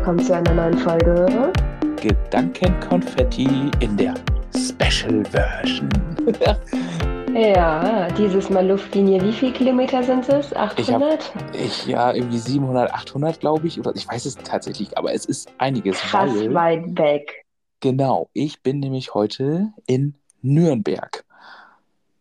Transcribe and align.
Willkommen 0.00 0.24
zu 0.24 0.34
einer 0.34 0.54
neuen 0.54 0.78
Folge. 0.78 1.52
Gedankenkonfetti 2.00 3.70
in 3.80 3.98
der 3.98 4.14
Special 4.56 5.22
Version. 5.26 5.90
Ja, 7.34 8.08
dieses 8.18 8.48
Mal 8.48 8.66
Luftlinie, 8.66 9.22
wie 9.22 9.32
viele 9.32 9.52
Kilometer 9.52 10.02
sind 10.02 10.26
es? 10.30 10.56
800? 10.56 11.32
ich 11.52 11.86
ja 11.86 12.12
irgendwie 12.12 12.38
700, 12.38 12.92
800 12.92 13.40
glaube 13.40 13.66
ich, 13.68 13.78
oder 13.78 13.94
ich 13.94 14.08
weiß 14.08 14.24
es 14.24 14.36
tatsächlich, 14.36 14.96
aber 14.96 15.12
es 15.12 15.26
ist 15.26 15.52
einiges. 15.58 15.98
Krass 15.98 16.34
weil, 16.34 16.54
weit 16.54 16.98
weg. 16.98 17.44
Genau, 17.80 18.30
ich 18.32 18.62
bin 18.62 18.80
nämlich 18.80 19.12
heute 19.14 19.68
in 19.86 20.14
Nürnberg. 20.40 21.24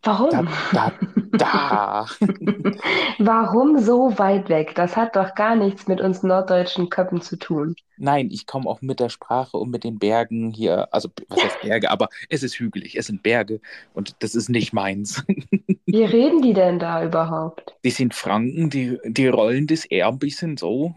Warum? 0.03 0.29
Da, 0.31 0.45
da, 0.71 0.91
da. 1.37 2.05
Warum 3.19 3.77
so 3.79 4.17
weit 4.17 4.49
weg? 4.49 4.73
Das 4.75 4.95
hat 4.97 5.15
doch 5.15 5.35
gar 5.35 5.55
nichts 5.55 5.87
mit 5.87 6.01
uns 6.01 6.23
norddeutschen 6.23 6.89
Köppen 6.89 7.21
zu 7.21 7.37
tun. 7.37 7.75
Nein, 7.97 8.29
ich 8.31 8.45
komme 8.47 8.69
auch 8.69 8.81
mit 8.81 8.99
der 9.01 9.09
Sprache 9.09 9.57
und 9.57 9.69
mit 9.71 9.83
den 9.83 9.99
Bergen 9.99 10.51
hier, 10.51 10.93
also 10.93 11.09
was 11.27 11.43
heißt 11.43 11.59
Berge, 11.59 11.91
aber 11.91 12.07
es 12.29 12.43
ist 12.43 12.57
hügelig, 12.57 12.95
es 12.95 13.07
sind 13.07 13.23
Berge 13.23 13.59
und 13.93 14.15
das 14.23 14.35
ist 14.35 14.49
nicht 14.49 14.71
meins. 14.73 15.23
Wie 15.91 16.03
reden 16.05 16.41
die 16.41 16.53
denn 16.53 16.79
da 16.79 17.03
überhaupt? 17.03 17.75
Die 17.83 17.91
sind 17.91 18.13
Franken, 18.15 18.69
die, 18.69 18.97
die 19.05 19.27
rollen 19.27 19.67
das 19.67 19.83
eher 19.85 20.07
ein 20.07 20.17
bisschen 20.19 20.55
so 20.55 20.95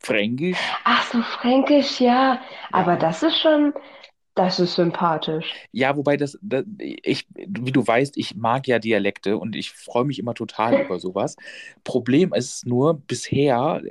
fränkisch. 0.00 0.78
Ach 0.84 1.02
so, 1.12 1.22
Fränkisch, 1.22 2.00
ja. 2.00 2.40
Aber 2.72 2.96
Ja. 2.96 2.98
das 2.98 3.22
ist 3.22 3.38
schon, 3.38 3.72
das 4.38 4.60
ist 4.60 4.74
sympathisch. 4.74 5.52
Ja, 5.72 5.96
wobei 5.96 6.16
das, 6.16 6.38
das, 6.42 6.64
ich, 6.78 7.26
wie 7.34 7.72
du 7.72 7.84
weißt, 7.84 8.16
ich 8.16 8.36
mag 8.36 8.68
ja 8.68 8.78
Dialekte 8.78 9.36
und 9.36 9.56
ich 9.56 9.72
freue 9.72 10.04
mich 10.04 10.18
immer 10.18 10.34
total 10.34 10.80
über 10.84 11.00
sowas. 11.00 11.36
Problem 11.84 12.32
ist 12.32 12.64
nur 12.66 12.94
bisher, 12.94 13.82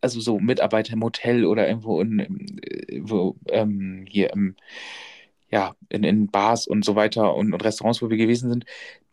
also 0.00 0.20
so 0.20 0.40
Mitarbeiter 0.40 0.94
im 0.94 1.04
Hotel 1.04 1.44
oder 1.44 1.68
irgendwo 1.68 2.00
in, 2.00 2.18
äh, 2.18 3.00
wo, 3.02 3.36
ähm, 3.48 4.04
hier 4.08 4.32
im, 4.32 4.56
ja, 5.50 5.76
in, 5.88 6.02
in 6.02 6.28
Bars 6.28 6.66
und 6.66 6.84
so 6.84 6.96
weiter 6.96 7.34
und, 7.36 7.52
und 7.52 7.64
Restaurants, 7.64 8.02
wo 8.02 8.10
wir 8.10 8.16
gewesen 8.16 8.50
sind, 8.50 8.64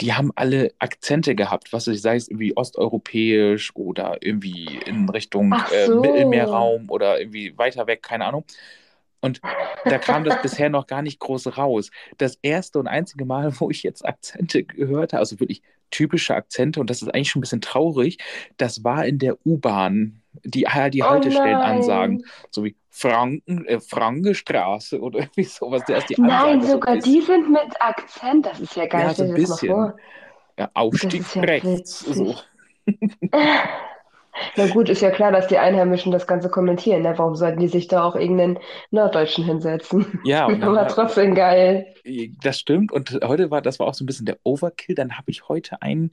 die 0.02 0.14
haben 0.14 0.32
alle 0.36 0.72
Akzente 0.80 1.36
gehabt, 1.36 1.72
was 1.72 1.88
ich 1.88 2.02
sei 2.02 2.16
es 2.16 2.30
irgendwie 2.30 2.58
osteuropäisch 2.58 3.76
oder 3.76 4.18
irgendwie 4.22 4.80
in 4.88 5.08
Richtung 5.10 5.54
äh, 5.72 5.86
so. 5.86 6.00
Mittelmeerraum 6.00 6.90
oder 6.90 7.20
irgendwie 7.20 7.56
weiter 7.58 7.86
weg, 7.86 8.02
keine 8.02 8.26
Ahnung. 8.26 8.46
Und 9.22 9.42
da 9.86 9.98
kam 9.98 10.24
das 10.24 10.42
bisher 10.42 10.70
noch 10.70 10.88
gar 10.88 11.02
nicht 11.02 11.20
groß 11.20 11.58
raus. 11.58 11.92
Das 12.18 12.38
erste 12.42 12.80
und 12.80 12.88
einzige 12.88 13.26
Mal, 13.26 13.52
wo 13.60 13.70
ich 13.70 13.84
jetzt 13.84 14.06
Akzente 14.06 14.64
gehört 14.64 15.14
habe, 15.14 15.20
also 15.20 15.40
wirklich 15.40 15.62
typische 15.92 16.36
Akzente, 16.36 16.80
und 16.80 16.90
das 16.90 17.02
ist 17.02 17.10
eigentlich 17.14 17.30
schon 17.32 17.40
ein 17.40 17.42
bisschen 17.42 17.62
traurig, 17.62 18.18
das 18.58 18.84
war 18.84 19.06
in 19.06 19.18
der 19.20 19.38
U-Bahn, 19.46 20.22
die, 20.44 20.66
die 20.92 21.02
Oh 21.04 21.10
Haltestellenansagen, 21.10 22.18
nein. 22.18 22.30
so 22.52 22.64
wie 22.64 22.76
Franken, 22.92 23.66
äh, 23.66 23.80
Frankenstraße 23.80 25.00
oder 25.02 25.20
irgendwie 25.20 25.44
sowas. 25.44 25.82
Da 25.88 25.98
ist 25.98 26.10
die 26.10 26.16
Nein, 26.22 26.32
Ansage 26.32 26.62
so 26.62 26.66
ein 26.68 26.72
sogar 26.72 26.96
bisschen- 26.96 27.14
die 27.14 27.22
sind 27.22 27.50
mit 27.52 27.82
Akzent. 27.82 28.46
Das 28.46 28.60
ist 28.60 28.76
ja 28.76 28.86
geil. 28.86 29.02
Ja, 29.08 29.14
so 29.14 29.24
ein 29.24 29.34
bisschen. 29.34 29.94
Ja, 30.58 30.70
Aufstieg 30.74 31.24
ja 31.36 31.42
rechts. 31.42 32.00
So. 32.02 32.36
Na 34.56 34.68
gut, 34.68 34.90
ist 34.90 35.02
ja 35.02 35.12
klar, 35.12 35.32
dass 35.32 35.48
die 35.48 35.58
Einheimischen 35.58 36.12
das 36.12 36.28
Ganze 36.28 36.50
kommentieren. 36.50 37.02
Ne? 37.02 37.14
Warum 37.18 37.36
sollten 37.36 37.60
die 37.60 37.68
sich 37.68 37.88
da 37.88 38.04
auch 38.04 38.16
irgendeinen 38.16 38.60
Norddeutschen 38.92 39.44
hinsetzen? 39.44 40.20
Ja, 40.24 40.46
und 40.48 40.62
dann 40.62 40.74
war, 40.74 40.88
trotzdem 40.88 41.36
geil. 41.36 41.94
das 42.44 42.60
stimmt. 42.60 42.92
Und 42.92 43.20
heute 43.24 43.52
war, 43.52 43.62
das 43.62 43.80
war 43.80 43.88
auch 43.88 43.94
so 43.94 44.04
ein 44.04 44.08
bisschen 44.08 44.26
der 44.26 44.38
Overkill. 44.44 44.96
Dann 44.96 45.18
habe 45.18 45.32
ich 45.32 45.48
heute 45.48 45.82
einen, 45.82 46.12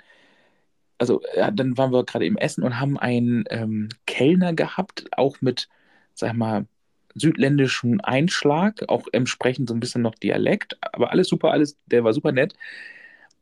also 0.98 1.20
ja, 1.36 1.50
dann 1.50 1.76
waren 1.78 1.92
wir 1.92 2.04
gerade 2.04 2.26
im 2.26 2.36
Essen 2.36 2.64
und 2.64 2.80
haben 2.80 2.98
einen 2.98 3.44
ähm, 3.50 3.88
Kellner 4.06 4.54
gehabt, 4.54 5.06
auch 5.16 5.40
mit, 5.40 5.68
sag 6.14 6.34
mal, 6.34 6.66
südländischem 7.14 8.00
Einschlag, 8.02 8.84
auch 8.88 9.06
entsprechend 9.12 9.68
so 9.68 9.74
ein 9.74 9.80
bisschen 9.80 10.02
noch 10.02 10.14
Dialekt, 10.14 10.76
aber 10.82 11.12
alles 11.12 11.28
super, 11.28 11.50
alles, 11.50 11.78
der 11.86 12.04
war 12.04 12.12
super 12.12 12.32
nett. 12.32 12.54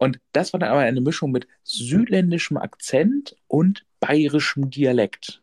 Und 0.04 0.18
das 0.32 0.52
war 0.52 0.60
dann 0.60 0.70
aber 0.70 0.80
eine 0.80 1.00
Mischung 1.00 1.30
mit 1.32 1.46
südländischem 1.62 2.58
Akzent 2.58 3.36
und 3.48 3.84
bayerischem 4.00 4.68
Dialekt. 4.70 5.40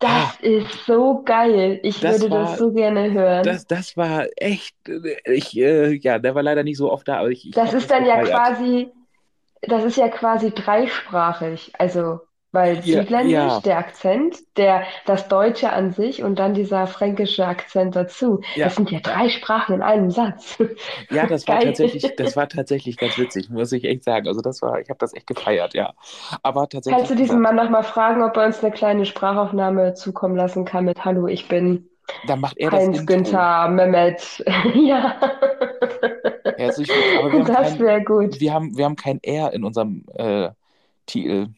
Das 0.00 0.38
ist 0.40 0.86
so 0.86 1.22
geil. 1.24 1.80
Ich 1.82 2.02
würde 2.02 2.30
war- 2.30 2.50
das 2.50 2.58
so 2.58 2.72
gerne 2.72 3.12
hören. 3.12 3.44
Das, 3.44 3.66
das 3.66 3.96
war 3.96 4.26
echt, 4.36 4.74
ich, 5.24 5.56
äh, 5.58 5.92
ja, 5.94 6.18
der 6.18 6.34
war 6.34 6.42
leider 6.42 6.62
nicht 6.62 6.78
so 6.78 6.90
oft 6.90 7.06
da, 7.08 7.18
aber 7.18 7.30
ich, 7.30 7.46
ich 7.46 7.54
Das 7.54 7.74
ist 7.74 7.90
dann 7.90 8.06
ja 8.06 8.16
gefeiert. 8.16 8.46
quasi, 8.46 8.92
das 9.62 9.84
ist 9.84 9.96
ja 9.96 10.08
quasi 10.08 10.52
dreisprachig. 10.52 11.72
Also, 11.78 12.20
weil 12.58 12.80
Ja, 12.84 13.00
Südländisch, 13.00 13.32
ja. 13.32 13.60
der 13.60 13.78
Akzent, 13.78 14.36
der, 14.56 14.82
das 15.06 15.28
Deutsche 15.28 15.72
an 15.72 15.92
sich 15.92 16.22
und 16.22 16.38
dann 16.38 16.54
dieser 16.54 16.86
fränkische 16.86 17.46
Akzent 17.46 17.94
dazu. 17.94 18.40
Ja, 18.56 18.64
Das 18.64 18.74
sind 18.74 18.90
ja 18.90 18.98
drei 19.00 19.28
Sprachen 19.28 19.76
in 19.76 19.82
einem 19.82 20.10
Satz. 20.10 20.58
Ja, 21.10 21.26
das 21.26 21.46
war 21.48 21.60
tatsächlich, 21.60 22.14
das 22.16 22.36
war 22.36 22.48
tatsächlich 22.48 22.96
ganz 22.96 23.16
witzig, 23.18 23.48
muss 23.50 23.72
ich 23.72 23.84
echt 23.84 24.04
sagen. 24.04 24.28
Also 24.28 24.40
das 24.40 24.60
war, 24.60 24.80
ich 24.80 24.90
habe 24.90 24.98
das 24.98 25.14
echt 25.14 25.26
gefeiert, 25.26 25.74
ja. 25.74 25.94
Aber 26.42 26.68
tatsächlich, 26.68 26.98
Kannst 26.98 27.10
du 27.10 27.16
diesen 27.16 27.40
Mann 27.40 27.56
nochmal 27.56 27.84
fragen, 27.84 28.22
ob 28.22 28.36
er 28.36 28.46
uns 28.46 28.62
eine 28.62 28.72
kleine 28.72 29.06
Sprachaufnahme 29.06 29.94
zukommen 29.94 30.36
lassen 30.36 30.64
kann 30.64 30.84
mit 30.84 31.04
Hallo, 31.04 31.26
ich 31.26 31.48
bin 31.48 31.88
dann 32.26 32.40
macht 32.40 32.56
er 32.58 32.70
das 32.70 32.80
Heinz 32.80 32.98
Intro. 33.00 33.14
Günther 33.14 33.68
Mehmet. 33.68 34.44
Ja, 34.74 35.14
Herzlich 36.56 36.88
willkommen. 36.88 37.18
Aber 37.18 37.32
wir 37.32 37.38
haben 37.40 37.54
das 37.54 37.68
kein, 37.70 37.78
wäre 37.80 38.02
gut. 38.02 38.40
wir 38.40 38.52
haben, 38.52 38.76
wir 38.76 38.84
haben 38.84 38.96
kein 38.96 39.22
R 39.22 39.52
in 39.52 39.64
unserem 39.64 40.04
äh, 40.14 40.50
Titel. 41.06 41.48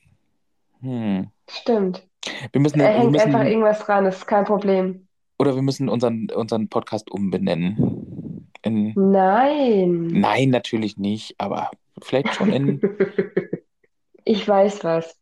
Hm. 0.80 1.28
Stimmt. 1.48 2.06
Wir 2.52 2.60
müssen, 2.60 2.80
Er 2.80 2.88
wir 2.94 2.98
hängt 3.00 3.18
einfach 3.18 3.40
müssen, 3.40 3.50
irgendwas 3.50 3.78
dran, 3.80 4.06
ist 4.06 4.26
kein 4.26 4.44
Problem. 4.44 5.06
oder 5.38 5.54
wir 5.54 5.62
müssen 5.62 5.88
unseren, 5.88 6.28
unseren 6.30 6.68
Podcast 6.68 7.10
umbenennen. 7.10 8.48
In, 8.62 8.92
Nein. 8.94 10.08
nein, 10.08 10.50
natürlich 10.50 10.98
nicht, 10.98 11.34
aber 11.38 11.70
vielleicht 12.02 12.34
schon 12.34 12.52
in 12.52 12.80
Ich 14.24 14.46
weiß 14.46 14.84
was. 14.84 15.16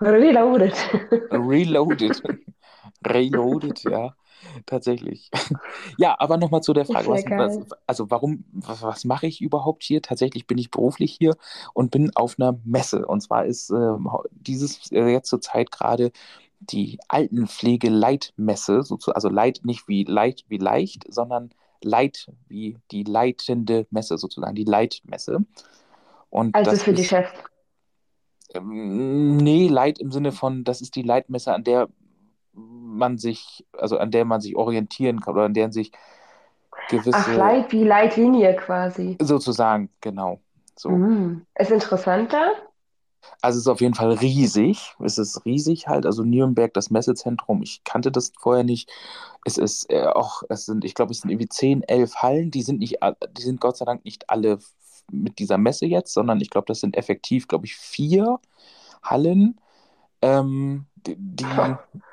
Reloaded. 0.00 0.74
Reloaded. 1.30 2.22
Reloaded, 3.06 3.82
ja, 3.84 4.14
tatsächlich. 4.66 5.30
Ja, 5.96 6.16
aber 6.18 6.36
nochmal 6.36 6.62
zu 6.62 6.72
der 6.72 6.84
Frage, 6.86 7.08
was, 7.10 7.24
was, 7.36 7.58
also 7.86 8.10
warum, 8.10 8.44
was, 8.52 8.82
was 8.82 9.04
mache 9.04 9.26
ich 9.26 9.40
überhaupt 9.40 9.82
hier? 9.82 10.02
Tatsächlich 10.02 10.46
bin 10.46 10.58
ich 10.58 10.70
beruflich 10.70 11.12
hier 11.18 11.36
und 11.74 11.90
bin 11.90 12.10
auf 12.16 12.36
einer 12.38 12.58
Messe. 12.64 13.06
Und 13.06 13.20
zwar 13.22 13.44
ist 13.46 13.70
ähm, 13.70 14.08
dieses 14.32 14.90
äh, 14.92 15.08
jetzt 15.08 15.28
zur 15.28 15.40
Zeit 15.40 15.70
gerade 15.72 16.12
die 16.60 16.98
Altenpflege-Leitmesse, 17.08 18.82
also 19.14 19.28
Leit 19.28 19.60
nicht 19.64 19.88
wie 19.88 20.04
leicht 20.04 20.44
wie 20.48 20.58
leicht, 20.58 21.04
sondern 21.12 21.50
Leit 21.82 22.28
wie 22.48 22.78
die 22.90 23.04
leitende 23.04 23.86
Messe, 23.90 24.18
sozusagen, 24.18 24.54
die 24.54 24.64
Leitmesse. 24.64 25.44
Und 26.30 26.54
Also 26.56 26.76
für 26.76 26.92
die 26.92 27.02
ist, 27.02 27.08
Chefs. 27.08 27.30
ähm, 28.54 29.36
Nee, 29.36 29.68
Leit 29.68 29.98
im 29.98 30.12
Sinne 30.12 30.32
von, 30.32 30.64
das 30.64 30.80
ist 30.80 30.96
die 30.96 31.02
Leitmesse, 31.02 31.54
an 31.54 31.64
der 31.64 31.88
man 32.52 33.18
sich, 33.18 33.66
also 33.76 33.98
an 33.98 34.10
der 34.10 34.24
man 34.24 34.40
sich 34.40 34.56
orientieren 34.56 35.20
kann 35.20 35.34
oder 35.34 35.44
an 35.44 35.54
der 35.54 35.72
sich 35.72 35.92
Ach, 36.72 36.88
gewisse, 36.88 37.34
Leit 37.36 37.72
wie 37.72 37.84
Leitlinie 37.84 38.56
quasi. 38.56 39.16
sozusagen, 39.20 39.90
genau, 40.00 40.40
so. 40.76 40.90
Mhm. 40.90 41.46
Ist 41.58 41.70
interessanter? 41.70 42.52
Also 43.42 43.58
es 43.58 43.64
ist 43.64 43.68
auf 43.68 43.80
jeden 43.80 43.94
Fall 43.94 44.12
riesig. 44.12 44.94
Es 45.02 45.18
ist 45.18 45.44
riesig 45.44 45.88
halt. 45.88 46.06
Also 46.06 46.22
Nürnberg, 46.24 46.72
das 46.74 46.90
Messezentrum, 46.90 47.62
ich 47.62 47.84
kannte 47.84 48.10
das 48.10 48.32
vorher 48.38 48.64
nicht. 48.64 48.90
Es 49.44 49.58
ist 49.58 49.90
äh, 49.90 50.06
auch, 50.06 50.42
es 50.48 50.66
sind, 50.66 50.84
ich 50.84 50.94
glaube, 50.94 51.12
es 51.12 51.20
sind 51.20 51.30
irgendwie 51.30 51.48
10, 51.48 51.82
11 51.82 52.16
Hallen. 52.16 52.50
Die 52.50 52.62
sind 52.62 52.78
nicht, 52.80 52.98
die 53.36 53.42
sind 53.42 53.60
Gott 53.60 53.76
sei 53.76 53.84
Dank 53.84 54.04
nicht 54.04 54.28
alle 54.28 54.58
mit 55.10 55.38
dieser 55.38 55.58
Messe 55.58 55.86
jetzt, 55.86 56.12
sondern 56.12 56.40
ich 56.40 56.50
glaube, 56.50 56.66
das 56.66 56.80
sind 56.80 56.96
effektiv, 56.96 57.48
glaube 57.48 57.66
ich, 57.66 57.76
vier 57.76 58.38
Hallen, 59.02 59.60
ähm, 60.22 60.86
die, 61.06 61.16
die, 61.18 61.46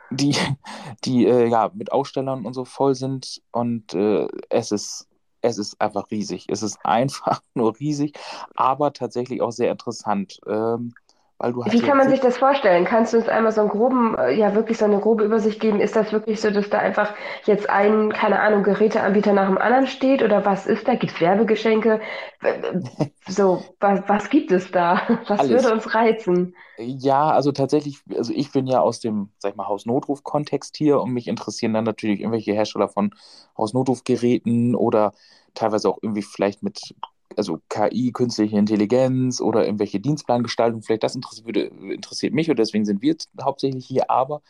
die, 0.10 0.36
die 1.06 1.26
äh, 1.26 1.48
ja 1.48 1.72
mit 1.74 1.92
Ausstellern 1.92 2.46
und 2.46 2.54
so 2.54 2.66
voll 2.66 2.96
sind. 2.96 3.42
Und 3.52 3.94
äh, 3.94 4.28
es 4.50 4.72
ist, 4.72 5.08
es 5.42 5.58
ist 5.58 5.80
einfach 5.82 6.10
riesig. 6.12 6.48
Es 6.50 6.64
ist 6.64 6.80
einfach 6.84 7.42
nur 7.54 7.80
riesig, 7.80 8.18
aber 8.56 8.94
tatsächlich 8.94 9.42
auch 9.42 9.52
sehr 9.52 9.72
interessant. 9.72 10.40
Ähm, 10.48 10.94
weil 11.38 11.54
du 11.54 11.64
halt 11.64 11.74
Wie 11.74 11.82
kann 11.82 11.98
man 11.98 12.10
sich 12.10 12.20
das 12.22 12.38
vorstellen? 12.38 12.86
Kannst 12.86 13.14
du 13.14 13.18
uns 13.18 13.28
einmal 13.28 13.52
so 13.52 13.62
einen 13.62 13.70
groben, 13.70 14.18
äh, 14.18 14.32
ja 14.32 14.56
wirklich 14.56 14.78
so 14.78 14.86
eine 14.86 15.00
grobe 15.00 15.24
Übersicht 15.26 15.60
geben? 15.60 15.80
Ist 15.82 15.96
das 15.96 16.12
wirklich 16.14 16.40
so, 16.42 16.50
dass 16.50 16.70
da 16.70 16.80
einfach 16.80 17.14
jetzt 17.46 17.70
ein, 17.70 18.12
keine 18.14 18.40
Ahnung, 18.40 18.64
Geräteanbieter 18.64 19.34
nach 19.34 19.48
dem 19.48 19.58
anderen 19.58 19.88
steht? 19.88 20.24
Oder 20.24 20.46
was 20.46 20.66
ist 20.66 20.88
da? 20.88 20.96
Gibt 20.96 21.14
es 21.14 21.22
Werbegeschenke? 21.22 22.00
So, 23.30 23.62
was, 23.82 24.08
was 24.08 24.30
gibt 24.30 24.52
es 24.54 24.72
da? 24.72 25.02
Was 25.28 25.42
Alles. 25.42 25.50
würde 25.50 25.74
uns 25.74 25.94
reizen? 25.94 26.56
Ja, 26.78 27.32
also 27.32 27.52
tatsächlich, 27.52 28.00
also 28.16 28.32
ich 28.34 28.52
bin 28.52 28.68
ja 28.68 28.82
aus 28.82 29.00
dem, 29.00 29.32
sag 29.40 29.52
ich 29.52 29.56
mal, 29.58 29.68
Hausnotruf-Kontext 29.68 30.78
hier 30.78 31.02
und 31.02 31.12
mich 31.12 31.28
interessieren 31.28 31.74
dann 31.74 31.84
natürlich 31.86 32.20
irgendwelche 32.22 32.54
Hersteller 32.54 32.88
von 32.88 33.14
Hausnotrufgeräten 33.58 34.76
oder 34.76 35.14
teilweise 35.56 35.90
auch 35.90 35.98
irgendwie 36.02 36.22
vielleicht 36.22 36.62
mit, 36.64 36.96
also 37.36 37.60
KI, 37.70 38.12
künstliche 38.12 38.58
Intelligenz 38.58 39.42
oder 39.42 39.66
irgendwelche 39.66 40.00
Dienstplangestaltung, 40.00 40.82
vielleicht 40.82 41.04
das 41.04 41.16
interessiert, 41.16 41.46
würde, 41.46 41.62
interessiert 41.94 42.34
mich 42.34 42.50
und 42.50 42.58
deswegen 42.58 42.86
sind 42.86 43.02
wir 43.02 43.16
hauptsächlich 43.42 43.86
hier, 43.86 44.10
aber 44.10 44.42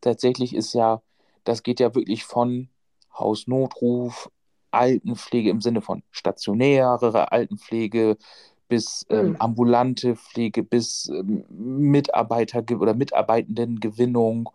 tatsächlich 0.00 0.54
ist 0.54 0.72
ja 0.74 1.02
das 1.44 1.62
geht 1.62 1.80
ja 1.80 1.94
wirklich 1.94 2.24
von 2.24 2.68
Hausnotruf, 3.18 4.30
Altenpflege 4.70 5.50
im 5.50 5.60
Sinne 5.60 5.80
von 5.82 6.02
stationäre 6.10 7.32
Altenpflege 7.32 8.16
bis 8.68 9.04
ähm, 9.10 9.30
Hm. 9.30 9.36
ambulante 9.40 10.14
Pflege, 10.14 10.62
bis 10.62 11.08
ähm, 11.08 11.44
Mitarbeiter 11.50 12.62
oder 12.78 12.94
Mitarbeitendengewinnung 12.94 14.48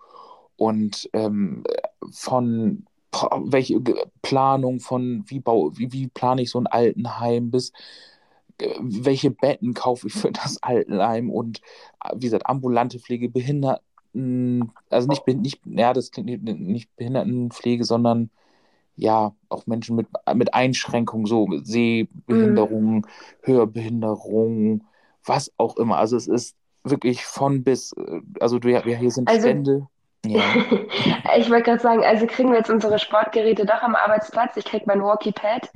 und 0.55 1.09
ähm, 1.11 1.63
von 2.11 2.85
welche 3.23 3.79
Planung 4.21 4.79
von 4.79 5.23
wie 5.27 5.39
bau, 5.39 5.71
wie, 5.77 5.91
wie 5.91 6.07
plane 6.07 6.41
ich 6.41 6.49
so 6.51 6.59
ein 6.59 6.67
Altenheim 6.67 7.51
bis 7.51 7.71
äh, 8.59 8.75
welche 8.79 9.31
Betten 9.31 9.73
kaufe 9.73 10.07
ich 10.07 10.13
für 10.13 10.31
das 10.31 10.61
Altenheim 10.63 11.29
und 11.29 11.61
äh, 12.03 12.11
wie 12.15 12.25
gesagt, 12.25 12.47
ambulante 12.47 12.99
Pflege, 12.99 13.29
Behinderten, 13.29 14.71
also 14.89 15.07
nicht, 15.07 15.27
nicht, 15.27 15.61
ja, 15.65 15.93
das 15.93 16.11
klingt 16.11 16.27
nicht, 16.27 16.43
nicht 16.43 16.95
Behindertenpflege, 16.95 17.83
sondern 17.83 18.29
ja, 18.95 19.35
auch 19.49 19.67
Menschen 19.67 19.95
mit, 19.95 20.07
mit 20.35 20.53
Einschränkungen, 20.53 21.25
so 21.25 21.47
Hm. 21.47 21.65
Sehbehinderung, 21.65 23.07
Hörbehinderung, 23.41 24.83
was 25.25 25.51
auch 25.57 25.75
immer. 25.77 25.97
Also 25.97 26.15
es 26.15 26.27
ist 26.27 26.55
wirklich 26.83 27.25
von 27.25 27.63
bis, 27.63 27.93
äh, 27.93 28.21
also 28.39 28.57
ja, 28.59 28.85
wir 28.85 28.97
hier 28.97 29.11
sind 29.11 29.29
Also, 29.29 29.41
Stände, 29.41 29.87
ja. 30.29 30.41
ich 31.37 31.49
wollte 31.49 31.63
gerade 31.63 31.81
sagen, 31.81 32.03
also 32.03 32.25
kriegen 32.27 32.51
wir 32.51 32.57
jetzt 32.57 32.69
unsere 32.69 32.99
Sportgeräte 32.99 33.65
doch 33.65 33.81
am 33.81 33.95
Arbeitsplatz. 33.95 34.57
Ich 34.57 34.65
krieg 34.65 34.85
mein 34.87 35.01
Walkie-Pad. 35.01 35.69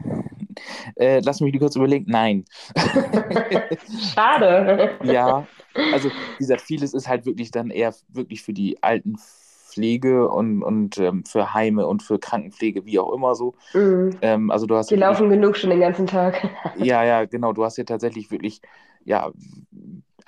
Äh, 0.96 1.22
lass 1.24 1.42
mich 1.42 1.58
kurz 1.60 1.76
überlegen, 1.76 2.06
nein. 2.08 2.46
Schade. 4.14 4.92
Ja, 5.04 5.48
also 5.94 6.10
wie 6.10 6.38
gesagt, 6.40 6.62
vieles 6.62 6.94
ist 6.94 7.08
halt 7.08 7.26
wirklich 7.26 7.52
dann 7.52 7.70
eher 7.70 7.94
wirklich 8.10 8.42
für 8.42 8.54
die 8.54 8.82
Altenpflege 8.82 10.28
und, 10.28 10.64
und 10.64 10.98
ähm, 10.98 11.24
für 11.26 11.54
Heime 11.54 11.88
und 11.88 12.04
für 12.04 12.20
Krankenpflege, 12.20 12.86
wie 12.86 13.00
auch 13.00 13.14
immer 13.14 13.36
so. 13.36 13.56
Hm. 13.72 14.18
Ähm, 14.22 14.52
also 14.52 14.66
du 14.66 14.76
hast 14.76 14.90
Die 14.90 14.96
ja 14.96 15.02
wirklich, 15.02 15.20
laufen 15.20 15.30
genug 15.30 15.58
schon 15.58 15.70
den 15.70 15.80
ganzen 15.80 16.08
Tag. 16.08 16.50
ja, 16.78 17.04
ja, 17.04 17.26
genau, 17.26 17.54
du 17.54 17.64
hast 17.64 17.78
ja 17.78 17.84
tatsächlich 17.84 18.32
wirklich, 18.32 18.62
ja, 19.06 19.32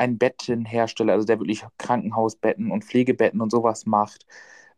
einen 0.01 0.17
Bettenhersteller, 0.17 1.13
also 1.13 1.25
der 1.25 1.39
wirklich 1.39 1.65
Krankenhausbetten 1.77 2.71
und 2.71 2.85
Pflegebetten 2.85 3.41
und 3.41 3.51
sowas 3.51 3.85
macht. 3.85 4.25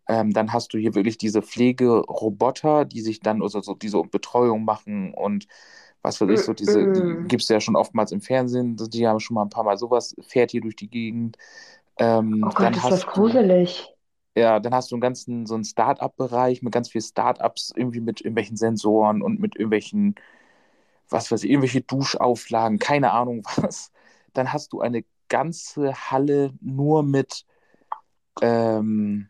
Ähm, 0.07 0.33
dann 0.33 0.51
hast 0.53 0.73
du 0.73 0.77
hier 0.77 0.95
wirklich 0.95 1.17
diese 1.17 1.41
Pflegeroboter, 1.41 2.85
die 2.85 3.01
sich 3.01 3.21
dann 3.21 3.41
also 3.41 3.61
so 3.61 3.73
diese 3.75 4.01
Betreuung 4.03 4.65
machen 4.65 5.13
und 5.13 5.47
was 6.01 6.19
weiß 6.21 6.29
ich, 6.31 6.43
so 6.43 6.53
diese, 6.53 6.89
die 6.89 7.15
gibt 7.27 7.43
es 7.43 7.49
ja 7.49 7.61
schon 7.61 7.77
oftmals 7.77 8.11
im 8.11 8.19
Fernsehen, 8.21 8.75
die 8.77 9.07
haben 9.07 9.19
schon 9.21 9.35
mal 9.35 9.43
ein 9.43 9.49
paar 9.49 9.63
Mal 9.63 9.77
sowas, 9.77 10.15
fährt 10.21 10.51
hier 10.51 10.61
durch 10.61 10.75
die 10.75 10.89
Gegend. 10.89 11.37
Ähm, 11.97 12.49
Oh 12.49 12.51
Gott, 12.53 12.75
ist 12.77 12.91
das 12.91 13.05
du, 13.05 13.07
gruselig. 13.07 13.89
ja, 14.35 14.59
dann 14.59 14.73
hast 14.73 14.91
du 14.91 14.95
einen 14.95 15.01
ganzen, 15.01 15.45
so 15.45 15.53
einen 15.55 15.63
Start-up-Bereich 15.63 16.61
mit 16.63 16.73
ganz 16.73 16.89
vielen 16.89 17.03
Start-ups, 17.03 17.71
irgendwie 17.75 17.99
mit 18.01 18.21
irgendwelchen 18.21 18.57
Sensoren 18.57 19.21
und 19.21 19.39
mit 19.39 19.55
irgendwelchen, 19.55 20.15
was 21.09 21.31
weiß 21.31 21.43
ich, 21.43 21.51
irgendwelche 21.51 21.81
Duschauflagen, 21.81 22.79
keine 22.79 23.11
Ahnung 23.11 23.43
was. 23.57 23.91
Dann 24.33 24.53
hast 24.53 24.73
du 24.73 24.81
eine 24.81 25.03
ganze 25.33 25.93
Halle 26.11 26.53
nur 26.61 27.01
mit, 27.01 27.43
ähm, 28.39 29.29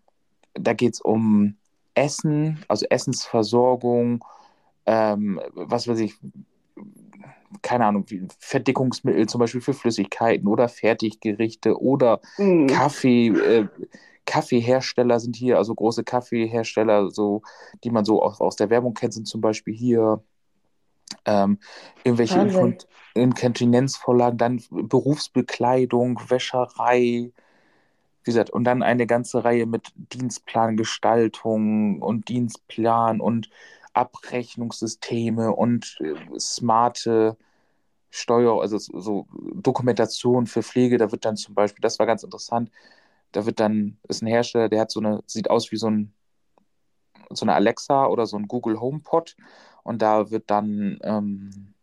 da 0.53 0.73
geht 0.73 0.95
es 0.95 1.01
um 1.01 1.55
Essen, 1.95 2.59
also 2.67 2.85
Essensversorgung, 2.89 4.21
ähm, 4.85 5.39
was 5.53 5.87
weiß 5.87 5.99
ich, 6.01 6.15
keine 7.61 7.85
Ahnung, 7.85 8.05
Verdickungsmittel 8.37 9.27
zum 9.29 9.39
Beispiel 9.39 9.61
für 9.61 9.73
Flüssigkeiten 9.73 10.49
oder 10.49 10.67
Fertiggerichte 10.67 11.79
oder 11.79 12.19
Mm. 12.37 12.67
Kaffee, 12.67 13.27
äh, 13.29 13.67
Kaffeehersteller 14.25 15.21
sind 15.21 15.37
hier, 15.37 15.57
also 15.57 15.73
große 15.73 16.03
Kaffeehersteller, 16.03 17.11
so, 17.11 17.43
die 17.85 17.91
man 17.91 18.03
so 18.03 18.21
aus, 18.21 18.41
aus 18.41 18.57
der 18.57 18.69
Werbung 18.69 18.93
kennt, 18.93 19.13
sind 19.13 19.27
zum 19.27 19.39
Beispiel 19.39 19.73
hier 19.73 20.21
ähm, 21.25 21.59
irgendwelche 22.03 22.39
Wahnsinn. 22.39 22.77
Inkontinenzvorlagen, 23.15 24.37
dann 24.37 24.63
Berufsbekleidung, 24.69 26.19
Wäscherei, 26.29 27.31
wie 27.31 28.23
gesagt, 28.23 28.49
und 28.49 28.63
dann 28.63 28.81
eine 28.81 29.05
ganze 29.05 29.43
Reihe 29.43 29.65
mit 29.65 29.91
Dienstplangestaltung 29.95 32.01
und 32.01 32.29
Dienstplan 32.29 33.21
und 33.21 33.49
Abrechnungssysteme 33.93 35.53
und 35.53 35.97
äh, 36.01 36.39
smarte 36.39 37.37
Steuer, 38.09 38.61
also 38.61 38.77
so 38.77 38.99
so 38.99 39.27
Dokumentation 39.55 40.47
für 40.47 40.63
Pflege. 40.63 40.97
Da 40.97 41.11
wird 41.11 41.25
dann 41.25 41.35
zum 41.35 41.55
Beispiel, 41.55 41.81
das 41.81 41.99
war 41.99 42.05
ganz 42.05 42.23
interessant, 42.23 42.71
da 43.31 43.45
wird 43.45 43.59
dann, 43.59 43.97
ist 44.07 44.21
ein 44.23 44.27
Hersteller, 44.27 44.69
der 44.69 44.81
hat 44.81 44.91
so 44.91 44.99
eine, 44.99 45.23
sieht 45.27 45.49
aus 45.49 45.71
wie 45.71 45.77
so 45.77 45.89
ein, 45.89 46.13
so 47.31 47.45
eine 47.45 47.55
Alexa 47.55 48.07
oder 48.07 48.25
so 48.25 48.37
ein 48.37 48.47
Google 48.47 48.79
HomePod 48.79 49.35
und 49.83 50.01
da 50.01 50.31
wird 50.31 50.49
dann, 50.49 50.99
ähm, 51.03 51.73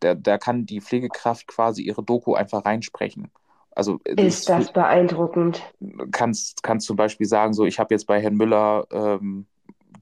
da, 0.00 0.14
da 0.14 0.38
kann 0.38 0.66
die 0.66 0.80
Pflegekraft 0.80 1.46
quasi 1.46 1.82
ihre 1.82 2.02
Doku 2.02 2.34
einfach 2.34 2.64
reinsprechen. 2.64 3.30
Also 3.72 4.00
Ist 4.04 4.18
ist 4.18 4.48
das 4.48 4.72
beeindruckend. 4.72 5.62
kannst, 6.10 6.62
kannst 6.62 6.86
zum 6.86 6.96
Beispiel 6.96 7.26
sagen, 7.26 7.52
so, 7.52 7.64
ich 7.64 7.78
habe 7.78 7.94
jetzt 7.94 8.06
bei 8.06 8.20
Herrn 8.20 8.34
Müller 8.34 8.86
ähm, 8.90 9.46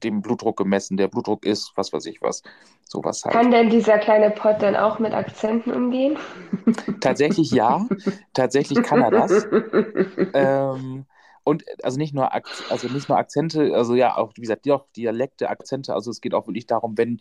den 0.03 0.21
Blutdruck 0.21 0.57
gemessen, 0.57 0.97
der 0.97 1.07
Blutdruck 1.07 1.45
ist, 1.45 1.73
was 1.75 1.93
weiß 1.93 2.05
ich 2.05 2.21
was, 2.21 2.41
sowas 2.85 3.23
halt. 3.25 3.33
Kann 3.33 3.51
denn 3.51 3.69
dieser 3.69 3.97
kleine 3.99 4.31
Pott 4.31 4.61
dann 4.61 4.75
auch 4.75 4.99
mit 4.99 5.13
Akzenten 5.13 5.71
umgehen? 5.71 6.17
Tatsächlich 6.99 7.51
ja, 7.51 7.85
tatsächlich 8.33 8.81
kann 8.83 9.01
er 9.01 9.11
das. 9.11 9.47
Ähm, 10.33 11.05
und 11.49 11.63
also 11.83 11.97
nicht 11.97 12.13
nur, 12.13 12.33
Ak 12.33 12.47
also 12.69 12.87
nicht 12.87 13.09
nur 13.09 13.17
Akzente, 13.17 13.73
also 13.73 13.95
ja, 13.95 14.15
auch, 14.15 14.33
wie 14.35 14.41
gesagt, 14.41 14.69
auch 14.69 14.85
Dialekte, 14.95 15.49
Akzente, 15.49 15.93
also 15.93 16.11
es 16.11 16.21
geht 16.21 16.33
auch 16.33 16.47
wirklich 16.47 16.67
darum, 16.67 16.97
wenn, 16.97 17.19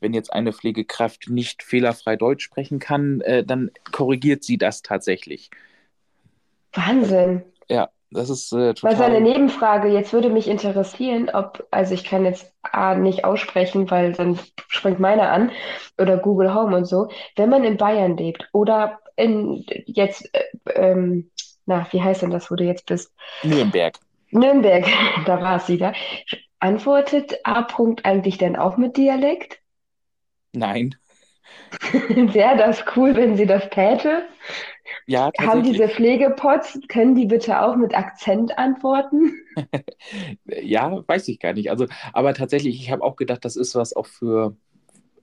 wenn 0.00 0.14
jetzt 0.14 0.32
eine 0.32 0.52
Pflegekraft 0.52 1.28
nicht 1.28 1.62
fehlerfrei 1.62 2.16
Deutsch 2.16 2.44
sprechen 2.44 2.78
kann, 2.78 3.20
äh, 3.22 3.44
dann 3.44 3.70
korrigiert 3.92 4.44
sie 4.44 4.58
das 4.58 4.82
tatsächlich. 4.82 5.50
Wahnsinn. 6.72 7.42
Ja, 7.68 7.88
das 8.10 8.30
ist 8.30 8.52
äh, 8.52 8.74
Mal 8.82 8.96
so 8.96 9.02
eine 9.02 9.18
total. 9.18 9.20
Nebenfrage. 9.20 9.88
Jetzt 9.88 10.12
würde 10.12 10.30
mich 10.30 10.46
interessieren, 10.46 11.28
ob, 11.32 11.66
also 11.70 11.94
ich 11.94 12.04
kann 12.04 12.24
jetzt 12.24 12.52
A 12.62 12.94
nicht 12.94 13.24
aussprechen, 13.24 13.90
weil 13.90 14.12
dann 14.12 14.38
springt 14.68 15.00
meine 15.00 15.28
an, 15.28 15.50
oder 15.98 16.16
Google 16.18 16.54
Home 16.54 16.76
und 16.76 16.84
so. 16.84 17.08
Wenn 17.34 17.50
man 17.50 17.64
in 17.64 17.76
Bayern 17.76 18.16
lebt 18.16 18.48
oder 18.52 19.00
in 19.16 19.64
jetzt, 19.86 20.32
äh, 20.34 20.44
ähm, 20.74 21.30
na, 21.66 21.86
wie 21.90 22.02
heißt 22.02 22.22
denn 22.22 22.30
das, 22.30 22.50
wo 22.50 22.54
du 22.56 22.64
jetzt 22.64 22.86
bist? 22.86 23.12
Nürnberg. 23.42 23.98
Nürnberg, 24.30 24.86
da 25.26 25.40
war 25.40 25.56
es 25.56 25.68
wieder. 25.68 25.92
Antwortet 26.58 27.38
A. 27.44 27.62
Punkt 27.62 28.04
eigentlich 28.04 28.38
denn 28.38 28.56
auch 28.56 28.76
mit 28.76 28.96
Dialekt? 28.96 29.60
Nein. 30.52 30.94
Wäre 31.92 32.56
das 32.56 32.84
cool, 32.96 33.14
wenn 33.16 33.36
sie 33.36 33.46
das 33.46 33.68
täte? 33.70 34.26
Ja, 35.06 35.30
Haben 35.38 35.62
diese. 35.62 35.88
Pflegepots, 35.88 36.78
können 36.88 37.14
die 37.14 37.26
bitte 37.26 37.60
auch 37.60 37.76
mit 37.76 37.94
Akzent 37.94 38.56
antworten? 38.58 39.32
Ja, 40.44 41.02
weiß 41.08 41.28
ich 41.28 41.40
gar 41.40 41.54
nicht. 41.54 41.70
Also, 41.70 41.86
aber 42.12 42.34
tatsächlich, 42.34 42.78
ich 42.80 42.90
habe 42.90 43.02
auch 43.02 43.16
gedacht, 43.16 43.44
das 43.44 43.56
ist 43.56 43.74
was 43.74 43.96
auch 43.96 44.04
für, 44.04 44.54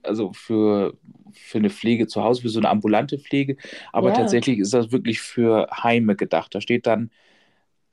also 0.02 0.32
für, 0.32 0.94
für 1.38 1.58
eine 1.58 1.70
Pflege 1.70 2.06
zu 2.06 2.22
Hause, 2.24 2.42
für 2.42 2.48
so 2.48 2.60
eine 2.60 2.68
ambulante 2.70 3.18
Pflege. 3.18 3.56
Aber 3.92 4.12
Ja, 4.12 4.14
tatsächlich 4.14 4.58
ist 4.58 4.74
das 4.74 4.92
wirklich 4.92 5.20
für 5.20 5.68
Heime 5.82 6.16
gedacht. 6.16 6.54
Da 6.54 6.60
steht 6.60 6.86
dann 6.86 7.10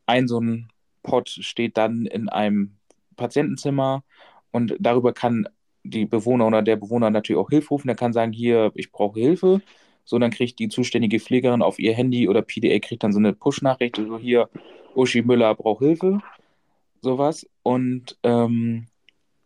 ein 0.06 0.28
so 0.28 0.40
ein 0.40 0.70
Pod 1.04 1.30
steht 1.30 1.78
dann 1.78 2.06
in 2.06 2.30
einem 2.30 2.78
Patientenzimmer 3.16 4.04
und 4.52 4.76
darüber 4.80 5.14
kann 5.14 5.48
die 5.84 6.06
Bewohner 6.06 6.46
oder 6.48 6.62
der 6.62 6.76
Bewohner 6.76 7.10
natürlich 7.10 7.40
auch 7.42 7.50
Hilfe 7.50 7.70
rufen. 7.70 7.88
Der 7.88 7.96
kann 7.96 8.14
sagen, 8.14 8.32
hier, 8.34 8.72
ich 8.76 8.92
brauche 8.92 9.20
Hilfe. 9.20 9.62
So, 10.06 10.20
dann 10.20 10.32
kriegt 10.32 10.60
die 10.60 10.70
zuständige 10.70 11.20
Pflegerin 11.20 11.62
auf 11.64 11.80
ihr 11.80 11.94
Handy 11.94 12.28
oder 12.30 12.42
PDA 12.44 12.80
kriegt 12.80 13.04
dann 13.04 13.14
so 13.14 13.20
eine 13.20 13.34
Push-Nachricht, 13.34 13.98
so 13.98 14.18
hier, 14.20 14.50
Uschi 14.96 15.22
Müller 15.24 15.56
braucht 15.56 15.80
Hilfe, 15.84 16.22
sowas. 17.02 17.48
Und 17.64 18.18
ähm, 18.24 18.88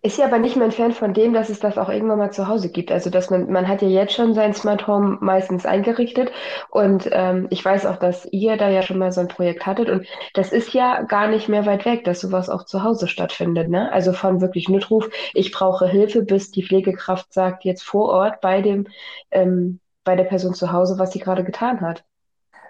ist 0.05 0.17
ja 0.17 0.25
aber 0.25 0.37
nicht 0.39 0.55
mehr 0.55 0.65
entfernt 0.65 0.95
von 0.95 1.13
dem, 1.13 1.33
dass 1.33 1.49
es 1.49 1.59
das 1.59 1.77
auch 1.77 1.89
irgendwann 1.89 2.19
mal 2.19 2.31
zu 2.31 2.47
Hause 2.47 2.69
gibt. 2.71 2.91
Also 2.91 3.09
dass 3.09 3.29
man, 3.29 3.51
man 3.51 3.67
hat 3.67 3.81
ja 3.81 3.87
jetzt 3.87 4.13
schon 4.13 4.33
sein 4.33 4.53
Smart 4.53 4.87
Home 4.87 5.17
meistens 5.21 5.65
eingerichtet 5.65 6.31
und 6.69 7.09
ähm, 7.11 7.47
ich 7.49 7.63
weiß 7.65 7.85
auch, 7.87 7.97
dass 7.97 8.25
ihr 8.31 8.57
da 8.57 8.69
ja 8.69 8.83
schon 8.83 8.99
mal 8.99 9.11
so 9.11 9.21
ein 9.21 9.27
Projekt 9.27 9.65
hattet 9.65 9.89
und 9.89 10.07
das 10.33 10.51
ist 10.53 10.73
ja 10.73 11.01
gar 11.03 11.27
nicht 11.27 11.49
mehr 11.49 11.65
weit 11.65 11.85
weg, 11.85 12.03
dass 12.05 12.21
sowas 12.21 12.49
auch 12.49 12.65
zu 12.65 12.83
Hause 12.83 13.07
stattfindet, 13.07 13.69
ne? 13.69 13.91
Also 13.91 14.13
von 14.13 14.41
wirklich 14.41 14.69
Notruf, 14.69 15.09
ich 15.33 15.51
brauche 15.51 15.87
Hilfe, 15.87 16.21
bis 16.23 16.51
die 16.51 16.63
Pflegekraft 16.63 17.33
sagt 17.33 17.63
jetzt 17.65 17.83
vor 17.83 18.09
Ort 18.09 18.41
bei 18.41 18.61
dem, 18.61 18.87
ähm, 19.31 19.79
bei 20.03 20.15
der 20.15 20.25
Person 20.25 20.53
zu 20.53 20.71
Hause, 20.71 20.99
was 20.99 21.11
sie 21.13 21.19
gerade 21.19 21.43
getan 21.43 21.81
hat. 21.81 22.03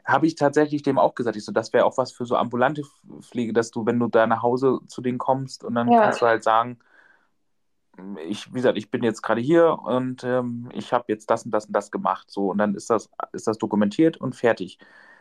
habe 0.06 0.28
ich 0.28 0.36
tatsächlich 0.36 0.84
dem 0.84 1.00
auch 1.00 1.16
gesagt, 1.16 1.36
ich 1.38 1.46
so, 1.46 1.52
das 1.52 1.74
wäre 1.74 1.86
auch 1.86 1.98
was 1.98 2.12
für 2.12 2.26
so 2.26 2.36
ambulante 2.36 2.84
Pflege, 3.22 3.54
dass 3.54 3.72
du, 3.72 3.86
wenn 3.86 4.00
du 4.00 4.08
da 4.08 4.28
nach 4.28 4.44
Hause 4.44 4.80
zu 4.88 5.02
denen 5.02 5.18
kommst 5.18 5.64
und 5.64 5.76
dann 5.76 5.94
Ja, 5.94 5.96
kannst 5.96 6.22
du 6.22 6.26
halt 6.28 6.44
sagen, 6.44 6.80
ich, 8.28 8.50
wie 8.54 8.58
gesagt, 8.58 8.78
ich 8.78 8.90
bin 8.92 9.04
jetzt 9.04 9.22
gerade 9.22 9.42
hier 9.42 9.80
und 9.84 10.24
ähm, 10.24 10.70
ich 10.74 10.94
habe 10.94 11.06
jetzt 11.08 11.30
das 11.30 11.46
und 11.46 11.52
das 11.52 11.66
und 11.68 11.74
das 11.74 11.92
gemacht. 11.92 12.30
So, 12.32 12.52
und 12.52 12.58
dann 12.58 12.76
ist 12.76 12.90
das, 12.90 13.10
ist 13.34 13.48
das 13.48 13.58
dokumentiert 13.58 14.18
und 14.18 14.36
fertig. 14.36 14.80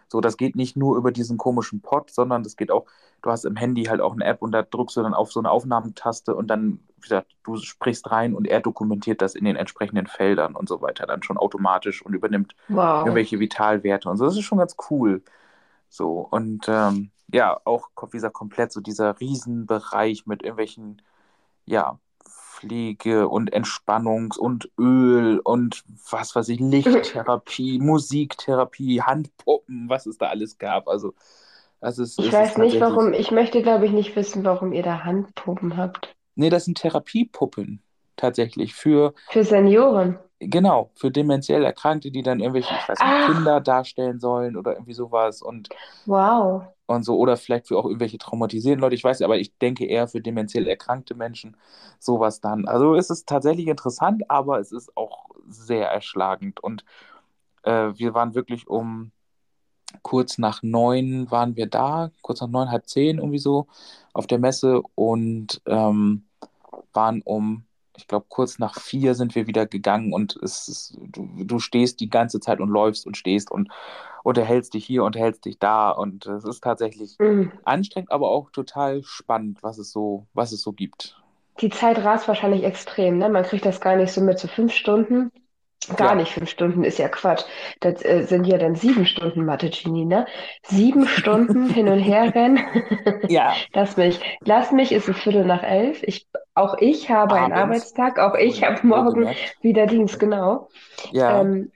So, 0.09 0.21
das 0.21 0.37
geht 0.37 0.55
nicht 0.57 0.77
nur 0.77 0.97
über 0.97 1.13
diesen 1.13 1.39
komischen 1.39 1.81
Pod, 1.81 2.11
sondern 2.11 2.43
das 2.43 2.57
geht 2.57 2.71
auch, 2.71 2.87
du 3.23 3.31
hast 3.31 3.45
im 3.45 3.57
Handy 3.57 3.85
halt 3.85 4.01
auch 4.01 4.13
eine 4.13 4.25
App 4.25 4.43
und 4.43 4.53
da 4.53 4.63
drückst 4.63 4.97
du 4.97 5.03
dann 5.03 5.15
auf 5.15 5.33
so 5.33 5.41
eine 5.41 5.51
Aufnahmetaste 5.51 6.35
und 6.35 6.49
dann, 6.49 6.81
wie 6.97 7.03
gesagt, 7.03 7.33
du 7.43 7.57
sprichst 7.57 8.11
rein 8.11 8.35
und 8.35 8.47
er 8.47 8.61
dokumentiert 8.61 9.23
das 9.23 9.35
in 9.35 9.45
den 9.45 9.57
entsprechenden 9.57 10.07
Feldern 10.07 10.55
und 10.55 10.69
so 10.69 10.83
weiter 10.83 11.07
dann 11.07 11.23
schon 11.23 11.39
automatisch 11.39 12.05
und 12.05 12.15
übernimmt 12.15 12.55
Wow. 12.69 13.05
irgendwelche 13.05 13.41
Vitalwerte 13.41 14.09
und 14.11 14.17
so. 14.19 14.25
Das 14.27 14.35
ist 14.37 14.43
schon 14.45 14.59
ganz 14.59 14.77
cool. 14.91 15.23
So, 15.89 16.21
und 16.31 16.67
ähm, 16.69 17.11
ja, 17.33 17.61
auch, 17.65 17.91
wie 18.09 18.17
gesagt, 18.17 18.35
komplett 18.35 18.73
so 18.73 18.81
dieser 18.81 19.21
Riesenbereich 19.21 20.27
mit 20.27 20.43
irgendwelchen, 20.43 21.03
ja, 21.67 21.99
Pflege 22.67 23.29
und 23.29 23.55
Entspannungs- 23.55 24.39
und 24.39 24.71
Öl 24.79 25.39
und 25.41 25.85
was 26.11 26.35
weiß 26.35 26.49
ich, 26.49 26.61
Lichttherapie, 26.61 27.79
Musiktherapie, 27.83 29.03
Handpuppen, 29.03 29.89
was 29.89 30.07
es 30.07 30.19
da 30.19 30.29
alles 30.29 30.59
gab. 30.59 30.89
Also, 30.89 31.15
das 31.81 31.99
ist, 31.99 32.19
Ich 32.19 32.27
es 32.27 32.33
weiß 32.33 32.59
nicht, 32.59 32.81
warum, 32.81 33.13
ich 33.13 33.31
möchte, 33.31 33.63
glaube 33.63 33.87
ich, 33.87 33.93
nicht 33.93 34.17
wissen, 34.17 34.45
warum 34.45 34.73
ihr 34.73 34.83
da 34.83 35.05
Handpuppen 35.05 35.77
habt. 35.77 36.15
Nee, 36.37 36.51
das 36.51 36.65
sind 36.65 36.79
Therapiepuppen 36.79 37.83
tatsächlich 38.17 38.75
für, 38.75 39.15
Für 39.29 39.45
Senioren. 39.45 40.19
genau, 40.41 40.91
für 40.95 41.11
dementiell 41.11 41.65
Erkrankte, 41.65 42.11
die 42.11 42.23
dann 42.23 42.41
irgendwelche, 42.41 42.75
ich 42.75 42.89
weiß 42.89 42.99
nicht, 42.99 43.01
Ach, 43.01 43.27
Kinder 43.27 43.61
darstellen 43.61 44.21
sollen 44.21 44.57
oder 44.57 44.73
irgendwie 44.73 44.95
sowas 44.95 45.43
und, 45.43 45.69
wow. 46.07 46.74
Und 46.87 47.05
so, 47.05 47.17
oder 47.19 47.37
vielleicht 47.37 47.69
für 47.69 47.79
auch 47.79 47.87
irgendwelche 47.87 48.19
traumatisierten 48.19 48.81
Leute, 48.81 48.95
ich 48.95 49.05
weiß 49.05 49.19
nicht, 49.21 49.25
aber 49.25 49.39
ich 49.39 49.57
denke 49.59 49.87
eher 49.87 50.09
für 50.09 50.21
dementiell 50.21 50.67
erkrankte 50.69 51.15
Menschen 51.15 51.57
sowas 51.99 52.41
dann. 52.41 52.67
Also 52.67 52.95
es 52.95 53.11
ist 53.11 53.29
tatsächlich 53.29 53.69
interessant, 53.69 54.31
aber 54.31 54.61
es 54.61 54.73
ist 54.73 54.97
auch 54.97 55.29
sehr 55.49 55.89
erschlagend 55.89 56.61
und 56.61 56.85
äh, 57.63 57.93
wir 57.97 58.15
waren 58.15 58.35
wirklich 58.35 58.69
um 58.69 59.13
kurz 60.03 60.39
nach 60.39 60.63
neun 60.63 61.31
waren 61.31 61.57
wir 61.57 61.67
da, 61.67 62.11
kurz 62.23 62.41
nach 62.41 62.49
neun, 62.49 62.71
halb 62.71 62.89
zehn 62.89 63.19
irgendwie 63.19 63.39
so 63.39 63.67
auf 64.13 64.27
der 64.27 64.39
Messe 64.39 64.83
und 64.95 65.63
ähm, 65.67 66.25
waren 66.93 67.23
um, 67.23 67.65
ich 67.97 68.07
glaube, 68.09 68.27
kurz 68.29 68.59
nach 68.59 68.81
vier 68.81 69.15
sind 69.15 69.35
wir 69.35 69.47
wieder 69.47 69.67
gegangen 69.67 70.13
und 70.13 70.37
es 70.37 70.69
ist, 70.69 70.99
du, 71.01 71.29
du 71.45 71.59
stehst 71.59 72.01
die 72.01 72.11
ganze 72.11 72.41
Zeit 72.41 72.61
und 72.61 72.69
läufst 72.69 73.07
und 73.07 73.17
stehst 73.17 73.51
und 73.51 73.71
unterhältst 74.23 74.75
dich 74.75 74.85
hier, 74.87 75.05
unterhältst 75.05 75.45
dich 75.45 75.59
da 75.59 75.91
und 75.91 76.27
es 76.27 76.45
ist 76.45 76.63
tatsächlich 76.63 77.19
Mhm. 77.19 77.53
anstrengend, 77.65 78.11
aber 78.11 78.31
auch 78.31 78.51
total 78.51 79.03
spannend, 79.05 79.63
was 79.63 79.79
es 79.79 79.91
so, 79.93 80.27
was 80.35 80.53
es 80.53 80.63
so 80.63 80.73
gibt. 80.73 81.17
Die 81.61 81.69
Zeit 81.71 81.99
rast 82.05 82.29
wahrscheinlich 82.29 82.63
extrem, 82.63 83.19
ne? 83.19 83.29
Man 83.29 83.43
kriegt 83.45 83.65
das 83.67 83.81
gar 83.81 83.97
nicht 83.97 84.13
so 84.13 84.21
mit, 84.21 84.39
so 84.39 84.47
fünf 84.49 84.73
Stunden. 84.73 85.31
Gar 85.97 86.15
Ja, 86.15 86.15
nicht 86.17 86.33
fünf 86.33 86.51
Stunden 86.51 86.85
ist 86.85 86.99
ja 86.99 87.09
Quatsch. 87.09 87.45
Das 87.81 88.05
äh, 88.05 88.23
sind 88.25 88.47
ja 88.47 88.59
dann 88.59 88.75
sieben 88.75 89.07
Stunden 89.07 89.45
Mathe-Genie, 89.45 90.05
ne? 90.05 90.27
Sieben 90.63 91.07
Stunden 91.09 91.69
hin 91.69 91.89
und 91.89 91.99
her 91.99 92.35
rennen. 92.35 92.61
ja, 93.29 93.55
Lass 93.73 93.97
mich, 93.97 94.21
lass 94.45 94.73
mich, 94.73 94.93
es 94.93 95.09
ist 95.09 95.21
Viertel 95.21 95.45
nach 95.45 95.63
elf. 95.63 96.03
Ich, 96.03 96.27
auch 96.55 96.77
ich 96.79 97.11
habe 97.11 97.37
einen 97.37 97.53
abends, 97.53 97.95
Arbeitstag, 97.97 98.19
auch 98.19 98.35
ich 98.35 98.63
habe 98.65 98.87
morgen 98.87 99.29
wieder 99.61 99.87
Dienst, 99.87 100.19
genau. 100.21 100.69
Ja, 101.11 101.41
Ähm, 101.41 101.73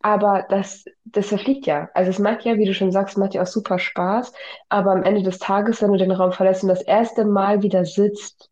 aber 0.00 0.46
das, 0.48 0.84
das 1.04 1.28
verfliegt 1.28 1.66
ja. 1.66 1.90
Also 1.94 2.10
es 2.10 2.18
macht 2.18 2.44
ja, 2.44 2.56
wie 2.56 2.64
du 2.66 2.74
schon 2.74 2.92
sagst, 2.92 3.18
macht 3.18 3.34
ja 3.34 3.42
auch 3.42 3.46
super 3.46 3.78
Spaß. 3.78 4.32
Aber 4.68 4.92
am 4.92 5.02
Ende 5.02 5.22
des 5.22 5.38
Tages, 5.38 5.82
wenn 5.82 5.92
du 5.92 5.98
den 5.98 6.12
Raum 6.12 6.32
verlässt 6.32 6.62
und 6.62 6.68
das 6.68 6.82
erste 6.82 7.24
Mal 7.24 7.62
wieder 7.62 7.84
sitzt, 7.84 8.50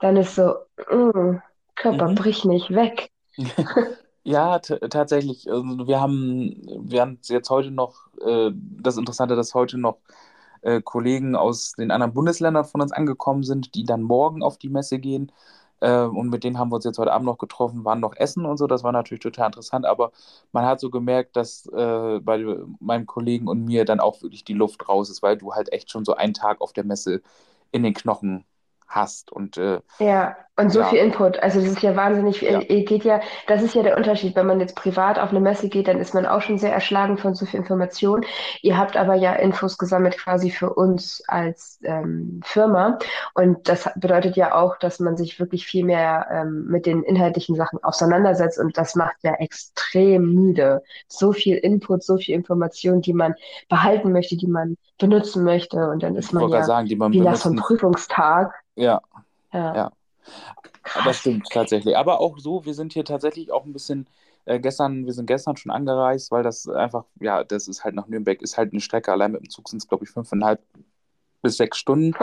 dann 0.00 0.16
ist 0.16 0.34
so, 0.34 0.54
mm, 0.90 1.38
Körper, 1.76 2.08
mhm. 2.08 2.14
brich 2.14 2.44
nicht 2.44 2.70
weg. 2.74 3.10
Ja, 4.22 4.58
tatsächlich. 4.58 5.50
Also 5.50 5.86
wir 5.86 6.00
haben, 6.00 6.54
wir 6.90 7.00
haben 7.00 7.18
jetzt 7.24 7.48
heute 7.50 7.70
noch, 7.70 8.06
äh, 8.20 8.50
das 8.54 8.96
Interessante, 8.98 9.34
dass 9.34 9.54
heute 9.54 9.78
noch 9.78 9.98
äh, 10.62 10.82
Kollegen 10.82 11.36
aus 11.36 11.72
den 11.72 11.90
anderen 11.90 12.12
Bundesländern 12.14 12.64
von 12.66 12.82
uns 12.82 12.92
angekommen 12.92 13.42
sind, 13.44 13.74
die 13.74 13.84
dann 13.84 14.02
morgen 14.02 14.42
auf 14.42 14.58
die 14.58 14.68
Messe 14.68 14.98
gehen. 14.98 15.32
Äh, 15.80 16.02
und 16.04 16.28
mit 16.30 16.44
denen 16.44 16.58
haben 16.58 16.70
wir 16.70 16.76
uns 16.76 16.84
jetzt 16.84 16.98
heute 16.98 17.12
Abend 17.12 17.26
noch 17.26 17.38
getroffen, 17.38 17.84
waren 17.86 18.00
noch 18.00 18.14
essen 18.16 18.44
und 18.46 18.58
so. 18.58 18.66
Das 18.66 18.84
war 18.84 18.92
natürlich 18.92 19.22
total 19.22 19.46
interessant. 19.46 19.86
Aber 19.86 20.12
man 20.52 20.66
hat 20.66 20.80
so 20.80 20.90
gemerkt, 20.90 21.36
dass 21.36 21.66
äh, 21.68 22.20
bei 22.20 22.44
meinem 22.80 23.06
Kollegen 23.06 23.48
und 23.48 23.64
mir 23.64 23.84
dann 23.86 24.00
auch 24.00 24.20
wirklich 24.22 24.44
die 24.44 24.54
Luft 24.54 24.86
raus 24.88 25.08
ist, 25.10 25.22
weil 25.22 25.38
du 25.38 25.54
halt 25.54 25.72
echt 25.72 25.90
schon 25.90 26.04
so 26.04 26.14
einen 26.14 26.34
Tag 26.34 26.60
auf 26.60 26.72
der 26.74 26.84
Messe 26.84 27.22
in 27.72 27.82
den 27.82 27.94
Knochen 27.94 28.44
hast. 28.90 29.32
Und 29.32 29.56
äh, 29.56 29.80
Ja, 29.98 30.36
und 30.60 30.70
so 30.70 30.84
viel 30.84 30.98
ja, 30.98 31.04
Input. 31.04 31.38
Also 31.38 31.58
das 31.60 31.70
ist 31.70 31.82
ja 31.82 31.96
wahnsinnig, 31.96 32.42
ja, 32.42 32.60
äh, 32.60 32.82
geht 32.82 33.04
ja, 33.04 33.20
das 33.46 33.62
ist 33.62 33.74
ja 33.74 33.82
der 33.82 33.96
Unterschied. 33.96 34.36
Wenn 34.36 34.46
man 34.46 34.60
jetzt 34.60 34.76
privat 34.76 35.18
auf 35.18 35.30
eine 35.30 35.40
Messe 35.40 35.70
geht, 35.70 35.88
dann 35.88 35.98
ist 35.98 36.12
man 36.12 36.26
auch 36.26 36.42
schon 36.42 36.58
sehr 36.58 36.72
erschlagen 36.72 37.16
von 37.16 37.34
so 37.34 37.46
viel 37.46 37.60
Information. 37.60 38.26
Ihr 38.60 38.76
habt 38.76 38.96
aber 38.96 39.14
ja 39.14 39.32
Infos 39.32 39.78
gesammelt 39.78 40.18
quasi 40.18 40.50
für 40.50 40.74
uns 40.74 41.22
als 41.28 41.78
ähm, 41.82 42.40
Firma. 42.44 42.98
Und 43.32 43.68
das 43.70 43.88
bedeutet 43.96 44.36
ja 44.36 44.54
auch, 44.54 44.76
dass 44.76 45.00
man 45.00 45.16
sich 45.16 45.40
wirklich 45.40 45.66
viel 45.66 45.84
mehr 45.84 46.26
ähm, 46.30 46.66
mit 46.66 46.84
den 46.84 47.04
inhaltlichen 47.04 47.56
Sachen 47.56 47.82
auseinandersetzt. 47.82 48.58
Und 48.58 48.76
das 48.76 48.94
macht 48.96 49.16
ja 49.22 49.34
extrem 49.36 50.34
müde. 50.34 50.82
So 51.08 51.32
viel 51.32 51.56
Input, 51.56 52.02
so 52.02 52.18
viel 52.18 52.34
Information, 52.34 53.00
die 53.00 53.14
man 53.14 53.34
behalten 53.70 54.12
möchte, 54.12 54.36
die 54.36 54.48
man 54.48 54.76
benutzen 54.98 55.42
möchte. 55.44 55.88
Und 55.88 56.02
dann 56.02 56.16
ist 56.16 56.34
man 56.34 56.48
ja 56.50 56.64
sagen, 56.64 56.86
die 56.86 56.96
man 56.96 57.12
wie 57.12 57.20
nach 57.20 57.36
so 57.36 57.48
einem 57.48 57.56
benutzen. 57.56 57.78
Prüfungstag. 57.78 58.52
Ja, 58.76 59.00
Ja, 59.52 59.74
ja. 59.74 59.92
Das 61.04 61.16
krass. 61.16 61.18
stimmt 61.18 61.50
tatsächlich. 61.52 61.96
Aber 61.96 62.20
auch 62.20 62.38
so, 62.38 62.64
wir 62.64 62.74
sind 62.74 62.92
hier 62.92 63.04
tatsächlich 63.04 63.52
auch 63.52 63.64
ein 63.64 63.72
bisschen 63.72 64.08
äh, 64.44 64.58
gestern, 64.58 65.06
wir 65.06 65.12
sind 65.12 65.26
gestern 65.26 65.56
schon 65.56 65.70
angereist, 65.70 66.30
weil 66.32 66.42
das 66.42 66.68
einfach, 66.68 67.04
ja, 67.20 67.44
das 67.44 67.68
ist 67.68 67.84
halt 67.84 67.94
nach 67.94 68.08
Nürnberg, 68.08 68.42
ist 68.42 68.56
halt 68.58 68.72
eine 68.72 68.80
Strecke. 68.80 69.12
Allein 69.12 69.32
mit 69.32 69.40
dem 69.42 69.50
Zug 69.50 69.68
sind 69.68 69.78
es, 69.82 69.88
glaube 69.88 70.04
ich, 70.04 70.10
fünfeinhalb 70.10 70.60
bis 71.42 71.58
sechs 71.58 71.78
Stunden. 71.78 72.16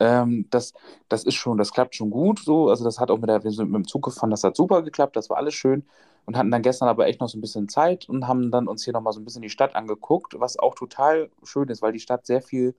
Ähm, 0.00 0.46
das, 0.50 0.74
das 1.08 1.24
ist 1.24 1.34
schon, 1.36 1.58
das 1.58 1.72
klappt 1.72 1.94
schon 1.96 2.10
gut 2.10 2.40
so. 2.40 2.70
Also 2.70 2.84
das 2.84 3.00
hat 3.00 3.10
auch 3.10 3.18
mit 3.18 3.30
der, 3.30 3.44
wir 3.44 3.50
sind 3.52 3.70
mit 3.70 3.76
dem 3.84 3.88
Zug 3.88 4.04
gefahren, 4.04 4.30
das 4.30 4.44
hat 4.44 4.56
super 4.56 4.82
geklappt, 4.82 5.16
das 5.16 5.30
war 5.30 5.38
alles 5.38 5.54
schön. 5.54 5.86
Und 6.26 6.36
hatten 6.38 6.50
dann 6.52 6.62
gestern 6.62 6.88
aber 6.88 7.06
echt 7.08 7.20
noch 7.20 7.28
so 7.28 7.38
ein 7.38 7.42
bisschen 7.42 7.68
Zeit 7.68 8.08
und 8.08 8.28
haben 8.28 8.50
dann 8.52 8.68
uns 8.68 8.84
hier 8.84 8.92
nochmal 8.94 9.12
so 9.12 9.20
ein 9.20 9.24
bisschen 9.24 9.42
die 9.42 9.50
Stadt 9.50 9.74
angeguckt, 9.76 10.38
was 10.40 10.58
auch 10.58 10.74
total 10.76 11.30
schön 11.44 11.68
ist, 11.68 11.82
weil 11.82 11.92
die 11.92 12.00
Stadt 12.00 12.26
sehr 12.26 12.42
viel 12.42 12.76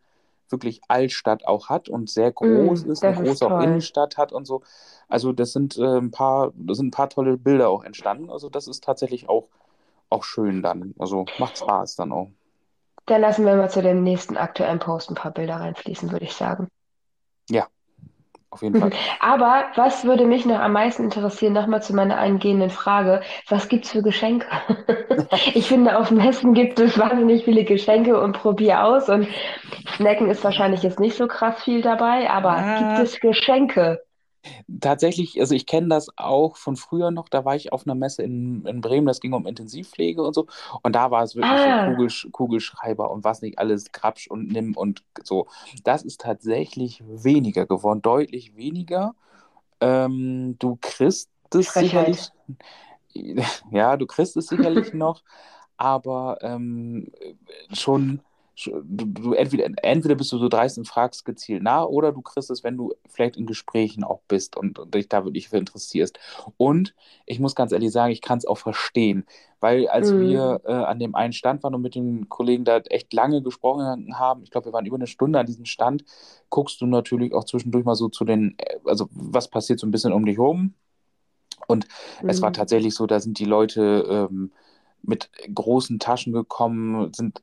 wirklich 0.50 0.82
Altstadt 0.88 1.46
auch 1.48 1.70
hat 1.70 1.90
und 1.90 2.10
sehr 2.10 2.32
groß 2.32 2.84
Mm, 2.84 2.86
ist, 2.86 3.04
eine 3.04 3.14
große 3.14 3.48
auch. 3.48 3.58
Innenstadt 3.58 4.18
hat 4.18 4.32
und 4.34 4.46
so. 4.46 4.64
Also 5.08 5.34
das 5.34 5.54
sind 5.54 5.78
äh, 5.78 5.98
ein 6.00 6.12
paar, 6.12 6.54
das 6.56 6.78
sind 6.78 6.88
ein 6.88 6.92
paar 6.92 7.10
tolle 7.10 7.38
Bilder 7.38 7.70
auch 7.70 7.84
entstanden. 7.84 8.30
Also 8.30 8.50
das 8.50 8.68
ist 8.68 8.84
tatsächlich 8.84 9.30
auch, 9.30 9.50
auch 10.10 10.24
schön 10.24 10.62
dann. 10.64 10.96
Also 11.00 11.32
macht 11.38 11.58
Spaß 11.58 11.96
dann 11.98 12.12
auch. 12.12 12.30
Dann 13.06 13.22
lassen 13.22 13.46
wir 13.46 13.56
mal 13.56 13.70
zu 13.70 13.82
dem 13.82 14.04
nächsten 14.04 14.36
aktuellen 14.36 14.80
Post 14.80 15.10
ein 15.10 15.16
paar 15.16 15.32
Bilder 15.32 15.56
reinfließen, 15.56 16.12
würde 16.12 16.26
ich 16.26 16.34
sagen. 16.34 16.68
Ja, 17.50 17.70
auf 18.54 18.62
jeden 18.62 18.76
Fall. 18.76 18.92
Aber 19.20 19.66
was 19.76 20.06
würde 20.06 20.26
mich 20.26 20.46
noch 20.46 20.60
am 20.60 20.74
meisten 20.74 21.04
interessieren, 21.06 21.54
nochmal 21.54 21.82
zu 21.84 21.94
meiner 21.96 22.18
eingehenden 22.18 22.70
Frage, 22.70 23.22
was 23.50 23.68
gibt's 23.70 23.92
für 23.92 24.02
Geschenke? 24.02 24.48
Ich 25.54 25.68
finde, 25.68 25.98
auf 25.98 26.12
Messen 26.12 26.54
gibt 26.54 26.80
es 26.80 26.98
wahnsinnig 26.98 27.44
viele 27.46 27.64
Geschenke 27.64 28.20
und 28.20 28.34
probier 28.34 28.84
aus 28.84 29.10
und 29.10 29.28
Snacken 29.96 30.30
ist 30.30 30.44
wahrscheinlich 30.44 30.84
jetzt 30.84 31.00
nicht 31.00 31.16
so 31.18 31.28
krass 31.28 31.62
viel 31.64 31.82
dabei, 31.82 32.30
aber 32.30 32.70
gibt 32.76 32.98
Ah, 32.98 33.00
es 33.00 33.20
Geschenke? 33.20 34.02
Tatsächlich, 34.82 35.40
also 35.40 35.56
ich 35.56 35.66
kenne 35.66 35.88
das 35.88 36.10
auch 36.18 36.58
von 36.58 36.76
früher 36.76 37.12
noch, 37.12 37.30
da 37.30 37.46
war 37.46 37.56
ich 37.56 37.72
auf 37.72 37.86
einer 37.88 37.96
Messe 37.96 38.24
in, 38.24 38.66
in 38.66 38.82
Bremen, 38.82 39.08
das 39.08 39.20
ging 39.22 39.34
um 39.34 39.46
Intensivpflege 39.48 40.22
und 40.24 40.34
so. 40.34 40.48
Und 40.82 40.96
da 40.96 41.12
war 41.12 41.24
es 41.24 41.36
wirklich 41.36 41.62
so 41.62 41.74
Ah, 41.74 41.76
Kugelsch 41.76 42.28
Kugelschreiber 42.32 43.10
und 43.12 43.24
was 43.24 43.42
nicht 43.42 43.60
alles, 43.60 43.92
Grabsch 43.92 44.28
und 44.28 44.52
Nimm 44.52 44.76
und 44.76 45.04
so. 45.24 45.48
Das 45.84 46.04
ist 46.04 46.22
tatsächlich 46.22 47.04
weniger 47.08 47.66
geworden, 47.66 48.02
deutlich 48.02 48.56
weniger. 48.56 49.16
Ähm, 49.82 50.58
du 50.60 50.78
kriegst 50.82 51.30
es 51.54 51.74
Frechheit. 51.74 51.78
sicherlich, 51.78 52.32
ja, 53.72 53.98
du 53.98 54.06
kriegst 54.08 54.38
es 54.38 54.48
sicherlich 54.48 54.94
noch, 54.94 55.24
aber 55.78 56.40
ähm, 56.42 57.12
schon 57.72 58.22
du, 58.56 59.06
du 59.06 59.34
entweder, 59.34 59.66
entweder 59.82 60.16
bist 60.16 60.32
du 60.32 60.38
so 60.38 60.48
dreist 60.48 60.78
und 60.78 60.88
fragst 60.88 61.26
gezielt 61.26 61.64
nach, 61.64 61.86
oder 61.86 62.12
du 62.12 62.22
kriegst 62.22 62.50
es, 62.50 62.64
wenn 62.64 62.78
du 62.78 62.94
vielleicht 63.08 63.38
in 63.38 63.46
Gesprächen 63.46 64.04
auch 64.04 64.22
bist 64.28 64.56
und, 64.56 64.80
und 64.80 64.94
dich 64.94 65.10
da 65.10 65.26
wirklich 65.26 65.50
für 65.50 65.58
interessierst. 65.58 66.20
Und 66.58 66.94
ich 67.26 67.40
muss 67.40 67.56
ganz 67.56 67.72
ehrlich 67.72 67.92
sagen, 67.92 68.12
ich 68.12 68.22
kann 68.22 68.38
es 68.38 68.46
auch 68.46 68.58
verstehen, 68.58 69.26
weil 69.60 69.88
als 69.88 70.12
Mm, 70.12 70.20
wir 70.20 70.62
äh, 70.66 70.72
an 70.72 71.00
dem 71.00 71.16
einen 71.16 71.34
Stand 71.34 71.64
waren 71.64 71.76
und 71.76 71.82
mit 71.82 71.96
den 71.96 72.30
Kollegen 72.30 72.66
da 72.66 72.78
echt 72.78 73.14
lange 73.14 73.42
gesprochen 73.42 74.18
haben, 74.18 74.44
ich 74.44 74.52
glaube, 74.52 74.66
wir 74.66 74.74
waren 74.74 74.86
über 74.86 74.98
eine 74.98 75.08
Stunde 75.08 75.40
an 75.40 75.46
diesem 75.46 75.66
Stand, 75.66 76.04
guckst 76.50 76.80
du 76.82 76.86
natürlich 76.86 77.34
auch 77.34 77.46
zwischendurch 77.46 77.86
mal 77.86 77.96
so 77.96 78.10
zu 78.10 78.26
den, 78.26 78.56
äh, 78.58 78.78
also 78.86 79.10
was 79.12 79.48
passiert 79.48 79.80
so 79.80 79.88
ein 79.88 79.92
bisschen 79.92 80.14
um 80.14 80.26
dich 80.26 80.38
herum. 80.38 80.74
Und 81.68 81.88
es 82.28 82.42
war 82.42 82.50
mm. 82.50 82.54
tatsächlich 82.54 82.94
so, 82.94 83.08
da 83.08 83.20
sind 83.20 83.40
die 83.40 83.46
Leute 83.46 84.28
ähm, 84.30 84.52
mit 85.02 85.30
großen 85.54 86.00
Taschen 86.00 86.34
gekommen, 86.34 87.14
sind, 87.14 87.42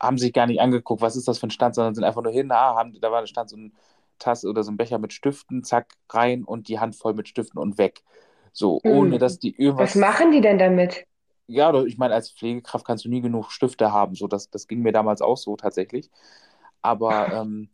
haben 0.00 0.18
sich 0.18 0.32
gar 0.32 0.46
nicht 0.46 0.60
angeguckt, 0.60 1.02
was 1.02 1.16
ist 1.16 1.28
das 1.28 1.38
für 1.38 1.46
ein 1.46 1.50
Stand, 1.50 1.74
sondern 1.74 1.94
sind 1.94 2.04
einfach 2.04 2.22
nur 2.22 2.32
hin, 2.32 2.50
ah, 2.52 2.74
haben, 2.76 2.98
da 3.00 3.10
war 3.12 3.20
da 3.20 3.26
stand 3.26 3.50
so 3.50 3.56
ein 3.56 3.74
Tasse 4.18 4.48
oder 4.48 4.62
so 4.62 4.70
ein 4.70 4.76
Becher 4.76 4.98
mit 4.98 5.12
Stiften, 5.12 5.64
zack, 5.64 5.94
rein 6.10 6.44
und 6.44 6.68
die 6.68 6.78
Hand 6.78 6.96
voll 6.96 7.14
mit 7.14 7.28
Stiften 7.28 7.58
und 7.60 7.78
weg. 7.78 8.02
So, 8.52 8.80
ohne 8.84 9.16
Mm. 9.16 9.18
dass 9.18 9.38
die 9.38 9.52
Was 9.52 9.58
irgendwas 9.58 9.94
machen 9.94 10.32
die 10.32 10.40
denn 10.40 10.58
damit? 10.58 11.06
ja, 11.46 11.74
ich 11.84 11.98
meine, 11.98 12.14
als 12.14 12.30
Pflegekraft 12.30 12.86
kannst 12.86 13.04
du 13.04 13.08
nie 13.08 13.20
genug 13.20 13.50
Stifte 13.50 13.92
haben. 13.92 14.14
So, 14.14 14.28
das, 14.28 14.50
das 14.50 14.68
ging 14.68 14.80
mir 14.82 14.92
damals 14.92 15.20
auch 15.20 15.36
so 15.36 15.56
tatsächlich. 15.56 16.10
Aber 16.82 17.32
ähm, 17.32 17.68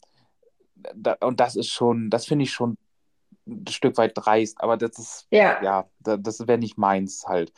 da, 0.95 1.17
und 1.21 1.41
das 1.41 1.57
ist 1.57 1.69
schon, 1.69 2.11
das 2.11 2.27
finde 2.27 2.45
ich 2.45 2.53
schon 2.53 2.77
ein 3.47 3.67
Stück 3.69 3.97
weit 3.99 4.13
dreist, 4.15 4.61
aber 4.61 4.77
das 4.77 4.99
ist, 4.99 5.27
Ja. 5.31 5.63
ja, 5.63 5.87
da- 6.01 6.17
das 6.17 6.47
wäre 6.47 6.59
nicht 6.59 6.79
meins 6.79 7.27
halt. 7.27 7.53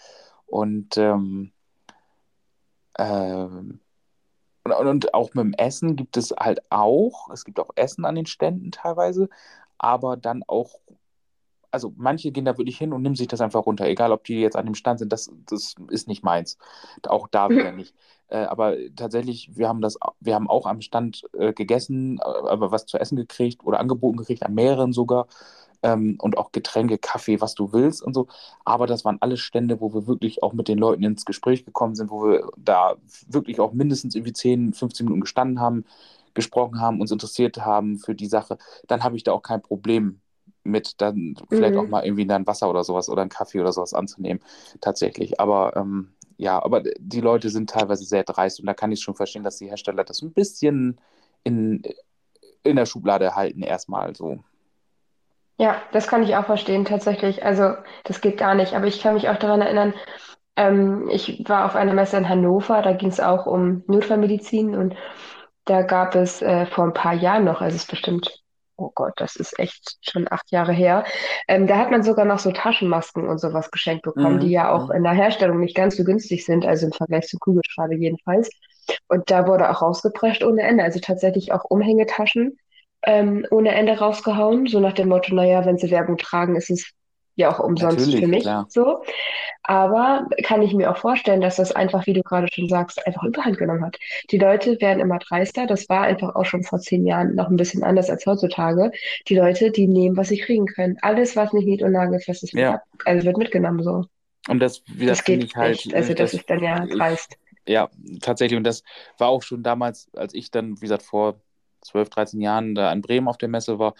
Und, 0.46 0.96
ähm, 0.96 1.52
ähm, 2.98 3.80
und, 4.72 4.86
und 4.86 5.14
auch 5.14 5.34
mit 5.34 5.44
dem 5.44 5.54
Essen 5.54 5.96
gibt 5.96 6.16
es 6.16 6.34
halt 6.38 6.60
auch, 6.70 7.30
es 7.30 7.44
gibt 7.44 7.60
auch 7.60 7.70
Essen 7.76 8.04
an 8.04 8.14
den 8.14 8.26
Ständen 8.26 8.70
teilweise, 8.72 9.28
aber 9.78 10.16
dann 10.16 10.42
auch, 10.46 10.80
also 11.70 11.92
manche 11.96 12.32
gehen 12.32 12.44
da 12.44 12.56
wirklich 12.58 12.78
hin 12.78 12.92
und 12.92 13.02
nehmen 13.02 13.14
sich 13.14 13.28
das 13.28 13.40
einfach 13.40 13.66
runter, 13.66 13.86
egal 13.86 14.12
ob 14.12 14.24
die 14.24 14.40
jetzt 14.40 14.56
an 14.56 14.66
dem 14.66 14.74
Stand 14.74 15.00
sind, 15.00 15.12
das, 15.12 15.30
das 15.46 15.74
ist 15.90 16.08
nicht 16.08 16.24
meins. 16.24 16.58
Auch 17.06 17.28
da 17.28 17.48
wieder 17.50 17.72
nicht. 17.72 17.94
Äh, 18.28 18.44
aber 18.44 18.76
tatsächlich, 18.94 19.56
wir 19.56 19.68
haben 19.68 19.80
das, 19.80 19.98
wir 20.20 20.34
haben 20.34 20.48
auch 20.48 20.66
am 20.66 20.80
Stand 20.80 21.22
äh, 21.32 21.52
gegessen, 21.52 22.18
äh, 22.18 22.22
aber 22.22 22.70
was 22.70 22.86
zu 22.86 22.98
essen 22.98 23.16
gekriegt 23.16 23.64
oder 23.64 23.80
angeboten 23.80 24.18
gekriegt, 24.18 24.42
an 24.42 24.54
mehreren 24.54 24.92
sogar. 24.92 25.26
Ähm, 25.82 26.16
und 26.20 26.38
auch 26.38 26.50
Getränke, 26.52 26.98
Kaffee, 26.98 27.40
was 27.40 27.54
du 27.54 27.72
willst 27.72 28.02
und 28.02 28.14
so. 28.14 28.26
Aber 28.64 28.86
das 28.86 29.04
waren 29.04 29.18
alles 29.20 29.40
Stände, 29.40 29.80
wo 29.80 29.94
wir 29.94 30.06
wirklich 30.08 30.42
auch 30.42 30.52
mit 30.52 30.68
den 30.68 30.78
Leuten 30.78 31.04
ins 31.04 31.24
Gespräch 31.24 31.64
gekommen 31.64 31.94
sind, 31.94 32.10
wo 32.10 32.24
wir 32.28 32.48
da 32.56 32.96
wirklich 33.28 33.60
auch 33.60 33.72
mindestens 33.72 34.14
irgendwie 34.16 34.32
10, 34.32 34.72
15 34.72 35.04
Minuten 35.06 35.20
gestanden 35.20 35.60
haben, 35.60 35.84
gesprochen 36.34 36.80
haben, 36.80 37.00
uns 37.00 37.10
interessiert 37.10 37.58
haben 37.64 37.98
für 37.98 38.14
die 38.14 38.26
Sache. 38.26 38.58
Dann 38.86 39.02
habe 39.04 39.16
ich 39.16 39.24
da 39.24 39.32
auch 39.32 39.42
kein 39.42 39.62
Problem 39.62 40.20
mit, 40.64 41.00
dann 41.00 41.34
vielleicht 41.50 41.76
auch 41.76 41.86
Mhm. 41.86 41.90
mal 41.90 42.04
irgendwie 42.04 42.30
ein 42.30 42.46
Wasser 42.46 42.68
oder 42.70 42.84
sowas 42.84 43.08
oder 43.08 43.22
einen 43.22 43.30
Kaffee 43.30 43.60
oder 43.60 43.72
sowas 43.72 43.94
anzunehmen, 43.94 44.42
tatsächlich. 44.80 45.40
Aber 45.40 45.76
ähm, 45.76 46.12
ja, 46.36 46.62
aber 46.62 46.82
die 46.98 47.20
Leute 47.20 47.50
sind 47.50 47.70
teilweise 47.70 48.04
sehr 48.04 48.24
dreist 48.24 48.60
und 48.60 48.66
da 48.66 48.74
kann 48.74 48.92
ich 48.92 49.00
schon 49.00 49.14
verstehen, 49.14 49.44
dass 49.44 49.58
die 49.58 49.68
Hersteller 49.68 50.04
das 50.04 50.22
ein 50.22 50.32
bisschen 50.32 51.00
in, 51.44 51.82
in 52.64 52.76
der 52.76 52.86
Schublade 52.86 53.34
halten, 53.36 53.62
erstmal 53.62 54.14
so. 54.16 54.40
Ja, 55.58 55.82
das 55.92 56.06
kann 56.08 56.22
ich 56.22 56.36
auch 56.36 56.46
verstehen, 56.46 56.84
tatsächlich. 56.84 57.44
Also, 57.44 57.74
das 58.04 58.20
geht 58.20 58.38
gar 58.38 58.54
nicht. 58.54 58.74
Aber 58.74 58.86
ich 58.86 59.00
kann 59.02 59.14
mich 59.14 59.28
auch 59.28 59.36
daran 59.38 59.60
erinnern, 59.60 59.94
ähm, 60.56 61.08
ich 61.10 61.44
war 61.48 61.66
auf 61.66 61.76
einer 61.76 61.94
Messe 61.94 62.16
in 62.18 62.28
Hannover, 62.28 62.82
da 62.82 62.92
ging 62.92 63.08
es 63.10 63.20
auch 63.20 63.46
um 63.46 63.84
Notfallmedizin 63.88 64.76
und 64.76 64.94
da 65.66 65.82
gab 65.82 66.14
es 66.16 66.42
äh, 66.42 66.66
vor 66.66 66.84
ein 66.84 66.94
paar 66.94 67.14
Jahren 67.14 67.44
noch, 67.44 67.60
also 67.62 67.76
es 67.76 67.82
ist 67.84 67.90
bestimmt, 67.90 68.42
oh 68.76 68.90
Gott, 68.94 69.14
das 69.16 69.36
ist 69.36 69.58
echt 69.58 69.98
schon 70.02 70.26
acht 70.30 70.50
Jahre 70.52 70.72
her, 70.72 71.04
ähm, 71.48 71.66
da 71.68 71.78
hat 71.78 71.90
man 71.90 72.02
sogar 72.04 72.24
noch 72.26 72.38
so 72.40 72.52
Taschenmasken 72.52 73.28
und 73.28 73.38
sowas 73.40 73.70
geschenkt 73.70 74.02
bekommen, 74.04 74.40
die 74.40 74.50
Mhm, 74.50 74.52
ja 74.52 74.72
auch 74.72 74.90
mhm. 74.90 74.92
in 74.92 75.04
der 75.04 75.12
Herstellung 75.12 75.60
nicht 75.60 75.76
ganz 75.76 75.96
so 75.96 76.04
günstig 76.04 76.44
sind, 76.46 76.66
also 76.66 76.86
im 76.86 76.92
Vergleich 76.92 77.26
zu 77.28 77.38
Kugelschreiber 77.38 77.94
jedenfalls. 77.94 78.50
Und 79.08 79.30
da 79.30 79.46
wurde 79.46 79.70
auch 79.70 79.82
rausgeprescht 79.82 80.42
ohne 80.44 80.62
Ende, 80.62 80.84
also 80.84 81.00
tatsächlich 81.00 81.52
auch 81.52 81.64
Umhängetaschen 81.64 82.58
ähm, 83.04 83.46
ohne 83.50 83.70
Ende 83.74 83.98
rausgehauen, 83.98 84.66
so 84.66 84.80
nach 84.80 84.92
dem 84.94 85.08
Motto, 85.08 85.34
naja, 85.34 85.64
wenn 85.64 85.78
sie 85.78 85.90
Werbung 85.90 86.18
tragen, 86.18 86.56
ist 86.56 86.70
es 86.70 86.90
ja 87.36 87.50
auch 87.52 87.60
umsonst 87.60 88.16
für 88.16 88.26
Natürlich, 88.26 88.26
mich 88.26 88.42
klar. 88.42 88.66
so. 88.68 89.02
Aber 89.62 90.28
kann 90.44 90.62
ich 90.62 90.74
mir 90.74 90.90
auch 90.90 90.96
vorstellen, 90.96 91.40
dass 91.40 91.56
das 91.56 91.72
einfach, 91.72 92.06
wie 92.06 92.12
du 92.14 92.22
gerade 92.22 92.48
schon 92.52 92.68
sagst, 92.68 93.04
einfach 93.06 93.22
Überhand 93.24 93.58
genommen 93.58 93.84
hat. 93.84 93.96
Die 94.30 94.38
Leute 94.38 94.80
werden 94.80 95.00
immer 95.00 95.18
dreister. 95.18 95.66
Das 95.66 95.88
war 95.88 96.02
einfach 96.02 96.34
auch 96.34 96.44
schon 96.44 96.64
vor 96.64 96.80
zehn 96.80 97.06
Jahren 97.06 97.34
noch 97.36 97.48
ein 97.48 97.56
bisschen 97.56 97.84
anders 97.84 98.10
als 98.10 98.26
heutzutage. 98.26 98.90
Die 99.28 99.36
Leute, 99.36 99.70
die 99.70 99.86
nehmen, 99.86 100.16
was 100.16 100.28
sie 100.28 100.38
kriegen 100.38 100.66
können. 100.66 100.96
Alles, 101.02 101.36
was 101.36 101.52
nicht 101.52 101.66
nied- 101.66 101.82
und 101.82 101.92
nagelfest 101.92 102.42
ist, 102.44 102.54
wird 102.54 102.64
Ja. 102.64 102.82
also 103.04 103.26
wird 103.26 103.36
mitgenommen 103.38 103.82
so. 103.82 104.04
Und 104.48 104.60
das, 104.60 104.82
Das 104.86 105.20
finde 105.20 105.22
geht 105.22 105.42
ich 105.46 105.56
halt, 105.56 105.84
nicht. 105.84 105.94
Also 105.94 106.14
das 106.14 106.32
das, 106.32 106.32
ist 106.32 106.48
dann 106.50 106.62
ja 106.62 106.86
ich, 106.88 106.96
dreist. 106.96 107.36
ja, 107.66 107.90
tatsächlich. 108.20 108.56
Und 108.56 108.64
das 108.64 108.82
war 109.18 109.28
auch 109.28 109.42
schon 109.42 109.62
damals, 109.62 110.08
als 110.14 110.34
ich 110.34 110.50
dann, 110.50 110.76
wie 110.78 110.80
gesagt, 110.82 111.02
vor 111.02 111.40
12, 111.88 112.10
13 112.10 112.40
Jahren 112.40 112.74
da 112.74 112.92
in 112.92 113.02
Bremen 113.02 113.28
auf 113.28 113.38
der 113.38 113.48
Messe 113.48 113.78
war, 113.78 113.94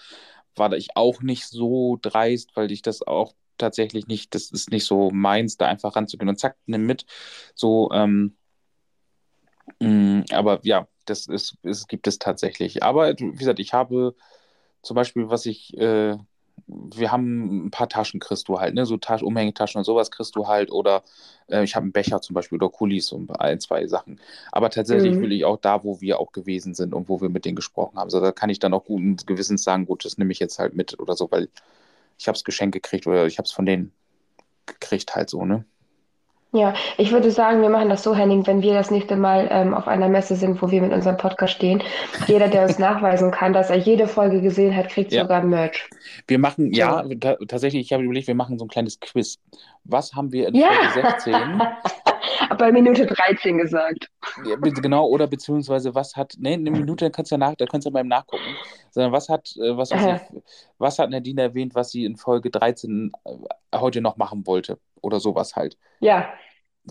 war 0.57 0.73
ich 0.75 0.97
auch 0.97 1.23
nicht 1.23 1.47
so 1.49 1.99
dreist, 2.03 2.51
weil 2.57 2.73
ich 2.73 2.83
das 2.83 3.03
auch 3.07 3.35
tatsächlich 3.59 4.07
nicht, 4.09 4.35
das 4.35 4.51
ist 4.51 4.71
nicht 4.71 4.85
so 4.87 5.11
meins, 5.11 5.57
da 5.57 5.67
einfach 5.67 5.97
ranzugehen 5.97 6.29
und 6.29 6.39
zack, 6.39 6.57
nimm 6.67 6.87
mit. 6.87 7.07
So, 7.55 7.91
ähm, 7.93 8.37
mh, 9.81 10.25
aber 10.33 10.61
ja, 10.65 10.89
das 11.05 11.27
ist, 11.27 11.57
es 11.63 11.87
gibt 11.89 12.07
es 12.07 12.19
tatsächlich. 12.19 12.83
Aber 12.83 13.15
wie 13.19 13.33
gesagt, 13.33 13.59
ich 13.61 13.73
habe 13.73 14.15
zum 14.83 14.95
Beispiel, 14.97 15.29
was 15.31 15.47
ich, 15.47 15.77
äh, 15.79 16.17
wir 16.67 17.13
haben 17.13 17.67
ein 17.67 17.71
paar 17.71 17.89
Taschen 17.89 18.21
kriegst 18.21 18.49
du 18.49 18.59
halt, 18.61 18.75
ne? 18.75 18.87
So 18.87 18.97
Taschen, 18.97 19.27
Umhängetaschen 19.27 19.79
und 19.79 19.85
sowas 19.85 20.11
kriegst 20.11 20.35
du 20.37 20.47
halt. 20.49 20.71
Oder 20.71 21.03
äh, 21.49 21.63
ich 21.65 21.75
habe 21.77 21.85
einen 21.85 21.93
Becher 21.93 22.21
zum 22.21 22.35
Beispiel 22.35 22.57
oder 22.57 22.69
Kulis 22.71 23.13
und 23.13 23.31
ein, 23.41 23.61
zwei 23.61 23.87
Sachen. 23.87 24.21
Aber 24.53 24.71
tatsächlich 24.71 25.21
will 25.21 25.29
Mhm. 25.29 25.33
ich 25.33 25.45
auch 25.45 25.59
da, 25.59 25.85
wo 25.85 26.01
wir 26.01 26.19
auch 26.21 26.33
gewesen 26.33 26.75
sind 26.75 26.95
und 26.95 27.09
wo 27.09 27.21
wir 27.21 27.29
mit 27.29 27.45
denen 27.45 27.57
gesprochen 27.57 27.97
haben. 27.99 28.05
Also 28.07 28.21
da 28.21 28.33
kann 28.33 28.51
ich 28.51 28.59
dann 28.59 28.75
auch 28.75 28.85
guten 28.85 29.17
Gewissens 29.17 29.65
sagen, 29.65 29.87
gut, 29.87 30.05
das 30.05 30.19
nehme 30.19 30.33
ich 30.33 30.39
jetzt 30.39 30.59
halt 30.59 30.75
mit 30.75 30.99
oder 31.01 31.15
so, 31.17 31.31
weil 31.31 31.49
ich 32.19 32.29
habe 32.29 32.37
es 32.37 32.45
geschenkt 32.45 32.75
gekriegt 32.75 33.07
oder 33.07 33.27
ich 33.27 33.39
habe 33.39 33.47
es 33.47 33.53
von 33.53 33.67
denen 33.67 33.93
gekriegt 34.67 35.15
halt 35.17 35.31
so, 35.31 35.45
ne? 35.45 35.65
Ja, 36.53 36.73
ich 36.97 37.13
würde 37.13 37.31
sagen, 37.31 37.61
wir 37.61 37.69
machen 37.69 37.91
das 37.91 38.03
so, 38.03 38.15
Henning, 38.15 38.47
wenn 38.47 38.63
wir 38.63 38.73
das 38.73 38.91
nächste 38.91 39.17
Mal 39.17 39.49
ähm, 39.51 39.75
auf 39.75 39.87
einer 39.87 40.09
Messe 40.09 40.35
sind, 40.35 40.63
wo 40.63 40.71
wir 40.71 40.81
mit 40.81 40.93
unserem 40.93 41.19
Podcast 41.19 41.53
stehen. 41.53 41.83
Jeder, 42.27 42.49
der 42.49 42.63
uns 42.63 42.79
nachweisen 42.79 43.31
kann, 43.31 43.53
dass 43.53 43.69
er 43.69 43.77
jede 43.77 44.09
Folge 44.09 44.41
gesehen 44.41 44.75
hat, 44.75 44.89
kriegt 44.89 45.13
Ja. 45.13 45.23
sogar 45.23 45.43
Merch. 45.43 45.89
Wir 46.27 46.39
machen, 46.39 46.73
ja, 46.73 47.05
ta 47.21 47.37
tatsächlich, 47.47 47.83
ich 47.85 47.93
habe 47.93 48.03
überlegt, 48.03 48.29
wir 48.29 48.35
machen 48.35 48.59
so 48.59 48.65
ein 48.65 48.69
kleines 48.69 48.99
Quiz. 48.99 49.39
Was 49.85 50.15
haben 50.15 50.33
wir 50.33 50.49
in 50.49 50.55
Ja, 50.55 50.69
Folge 50.69 51.09
16? 51.13 51.63
bei 52.59 52.73
Minute 52.73 53.05
13 53.05 53.59
gesagt. 53.59 54.09
Ja, 54.47 54.57
genau, 54.57 55.07
oder 55.07 55.27
beziehungsweise 55.27 55.95
was 55.95 56.17
hat, 56.17 56.35
ne, 56.39 56.55
eine 56.55 56.71
Minute, 56.71 57.11
kannst 57.11 57.31
du 57.31 57.35
ja 57.35 57.39
nach, 57.39 57.55
da 57.57 57.67
kannst 57.67 57.87
du 57.87 57.91
ja 57.91 57.93
beim 57.95 58.09
Nachgucken, 58.09 58.57
sondern 58.91 59.13
was 59.13 59.29
hat, 59.29 59.55
äh, 59.57 59.77
was 59.77 59.91
Äh, 59.91 60.17
ich, 60.17 60.43
was 60.79 60.99
hat 60.99 61.11
Nadine 61.11 61.43
erwähnt, 61.43 61.75
was 61.75 61.91
sie 61.91 62.05
in 62.05 62.17
Folge 62.17 62.51
13 62.51 63.13
äh, 63.25 63.31
heute 63.77 64.01
noch 64.01 64.17
machen 64.17 64.47
wollte 64.47 64.79
oder 65.03 65.21
sowas 65.21 65.57
halt. 65.57 65.79
Ja, 66.01 66.29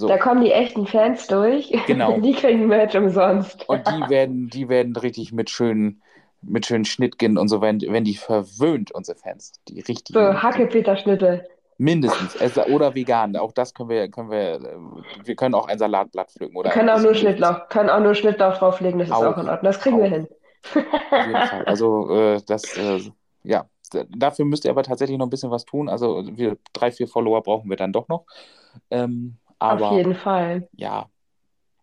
da 0.06 0.18
So, 0.18 0.18
kommen 0.18 0.44
die 0.44 0.52
echten 0.54 0.88
Fans 0.88 1.28
durch. 1.28 1.72
genau. 1.86 2.22
Die 2.22 2.34
kriegen 2.34 2.68
Merch 2.68 2.96
umsonst. 2.98 3.68
Und 3.68 3.88
die 3.88 4.10
werden, 4.10 4.50
die 4.50 4.70
werden 4.70 4.96
richtig 4.96 5.32
mit 5.34 5.50
schönen, 5.50 6.02
mit 6.42 6.66
schönen 6.66 6.86
Schnittgen 6.86 7.38
und 7.38 7.48
so, 7.50 7.62
wenn, 7.62 7.82
wenn 7.82 8.04
die 8.04 8.16
verwöhnt, 8.16 8.92
unsere 8.92 9.18
Fans. 9.18 9.54
Die 9.68 9.82
So, 10.12 10.20
richtigen, 10.20 10.42
Hacke-Peter-Schnitte. 10.42 11.46
mindestens. 11.78 12.36
Es, 12.36 12.58
oder 12.58 12.96
vegan, 12.96 13.36
auch 13.38 13.52
das 13.52 13.74
können 13.74 13.90
wir, 13.90 14.10
können 14.10 14.30
wir, 14.32 14.60
wir 15.24 15.36
können 15.36 15.56
auch 15.56 15.68
ein 15.68 15.80
Salatblatt 15.80 16.32
pflücken 16.32 16.56
Wir 16.62 16.70
oder 16.70 16.72
können 16.72 16.90
ein 16.90 16.90
auch 16.90 17.00
nur. 17.00 17.16
Schnittlauch, 17.16 17.68
können 17.70 17.90
auch 17.90 18.00
nur 18.00 18.14
Schnittlauch 18.14 18.58
drauflegen, 18.60 19.00
das 19.00 19.10
ist 19.10 19.24
auch 19.24 19.38
in 19.38 19.48
Auch, 19.48 19.48
Ordnung. 19.50 19.64
Das 19.64 19.80
kriegen 19.80 20.00
wir 20.02 20.10
auch. 20.10 20.10
hin. 20.10 20.28
Auf 21.10 21.26
jeden 21.26 21.44
Fall. 21.44 21.66
Also 21.66 22.10
äh, 22.12 22.42
das, 22.46 22.78
äh, 22.78 23.02
ja, 23.44 23.70
dafür 23.90 24.46
müsst 24.46 24.66
ihr 24.66 24.72
aber 24.72 24.84
tatsächlich 24.84 25.18
noch 25.18 25.28
ein 25.28 25.30
bisschen 25.30 25.52
was 25.52 25.66
tun. 25.66 25.90
Also 25.90 26.24
wir 26.38 26.58
drei, 26.74 26.92
vier 26.92 27.08
Follower 27.08 27.42
brauchen 27.44 27.70
wir 27.70 27.78
dann 27.78 27.94
doch 27.94 28.08
noch. 28.08 28.26
Ähm, 28.92 29.38
Auf 29.68 29.84
aber 29.84 29.90
jeden 29.90 30.16
Fall. 30.16 30.70
ja, 30.74 31.10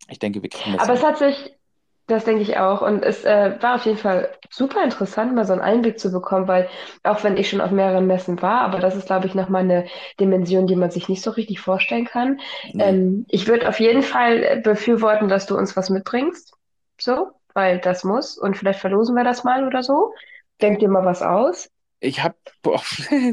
ich 0.09 0.19
denke, 0.19 0.43
wir 0.43 0.51
kriegen 0.51 0.73
das 0.73 0.83
Aber 0.83 0.93
es 0.95 1.01
hin. 1.01 1.03
hat 1.03 1.19
sich, 1.19 1.59
das 2.07 2.25
denke 2.25 2.43
ich 2.43 2.59
auch, 2.59 2.83
und 2.83 3.03
es 3.05 3.25
äh, 3.25 3.57
war 3.63 3.77
auf 3.77 3.87
jeden 3.87 3.99
Fall 3.99 4.37
super 4.51 4.83
interessant, 4.85 5.35
mal 5.35 5.45
so 5.47 5.53
einen 5.55 5.63
Einblick 5.63 5.99
zu 5.99 6.13
bekommen, 6.13 6.49
weil 6.49 6.69
auch 7.03 7.25
wenn 7.25 7.37
ich 7.37 7.49
schon 7.49 7.61
auf 7.61 7.71
mehreren 7.71 8.07
Messen 8.07 8.43
war, 8.43 8.61
aber 8.63 8.79
das 8.81 8.97
ist, 8.97 9.07
glaube 9.07 9.27
ich, 9.27 9.35
nochmal 9.35 9.63
eine 9.63 9.87
Dimension, 10.21 10.67
die 10.67 10.77
man 10.77 10.91
sich 10.91 11.09
nicht 11.09 11.23
so 11.23 11.31
richtig 11.31 11.61
vorstellen 11.61 12.05
kann. 12.07 12.41
Nee. 12.73 12.85
Ähm, 12.85 13.25
ich 13.29 13.47
würde 13.49 13.69
auf 13.69 13.81
jeden 13.81 14.03
Fall 14.03 14.61
befürworten, 14.63 15.29
dass 15.29 15.47
du 15.47 15.57
uns 15.57 15.77
was 15.77 15.91
mitbringst, 15.91 16.55
so, 17.01 17.33
weil 17.55 17.79
das 17.81 18.05
muss 18.05 18.37
und 18.39 18.57
vielleicht 18.57 18.81
verlosen 18.81 19.17
wir 19.17 19.25
das 19.25 19.45
mal 19.45 19.67
oder 19.67 19.83
so. 19.83 20.13
Denk 20.61 20.79
dir 20.81 20.89
mal 20.89 21.05
was 21.05 21.23
aus. 21.23 21.71
Ich 22.05 22.23
habe, 22.23 22.37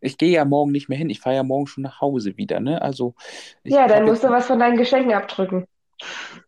ich 0.00 0.18
gehe 0.18 0.32
ja 0.32 0.44
morgen 0.44 0.72
nicht 0.72 0.88
mehr 0.88 0.98
hin. 0.98 1.10
Ich 1.10 1.20
fahre 1.20 1.36
ja 1.36 1.42
morgen 1.42 1.66
schon 1.66 1.82
nach 1.82 2.00
Hause 2.00 2.36
wieder, 2.36 2.60
ne? 2.60 2.82
Also 2.82 3.14
Ja, 3.64 3.86
dann 3.86 4.04
musst 4.04 4.24
du 4.24 4.30
was 4.30 4.46
von 4.46 4.58
deinen 4.58 4.76
Geschenken 4.76 5.12
abdrücken. 5.12 5.66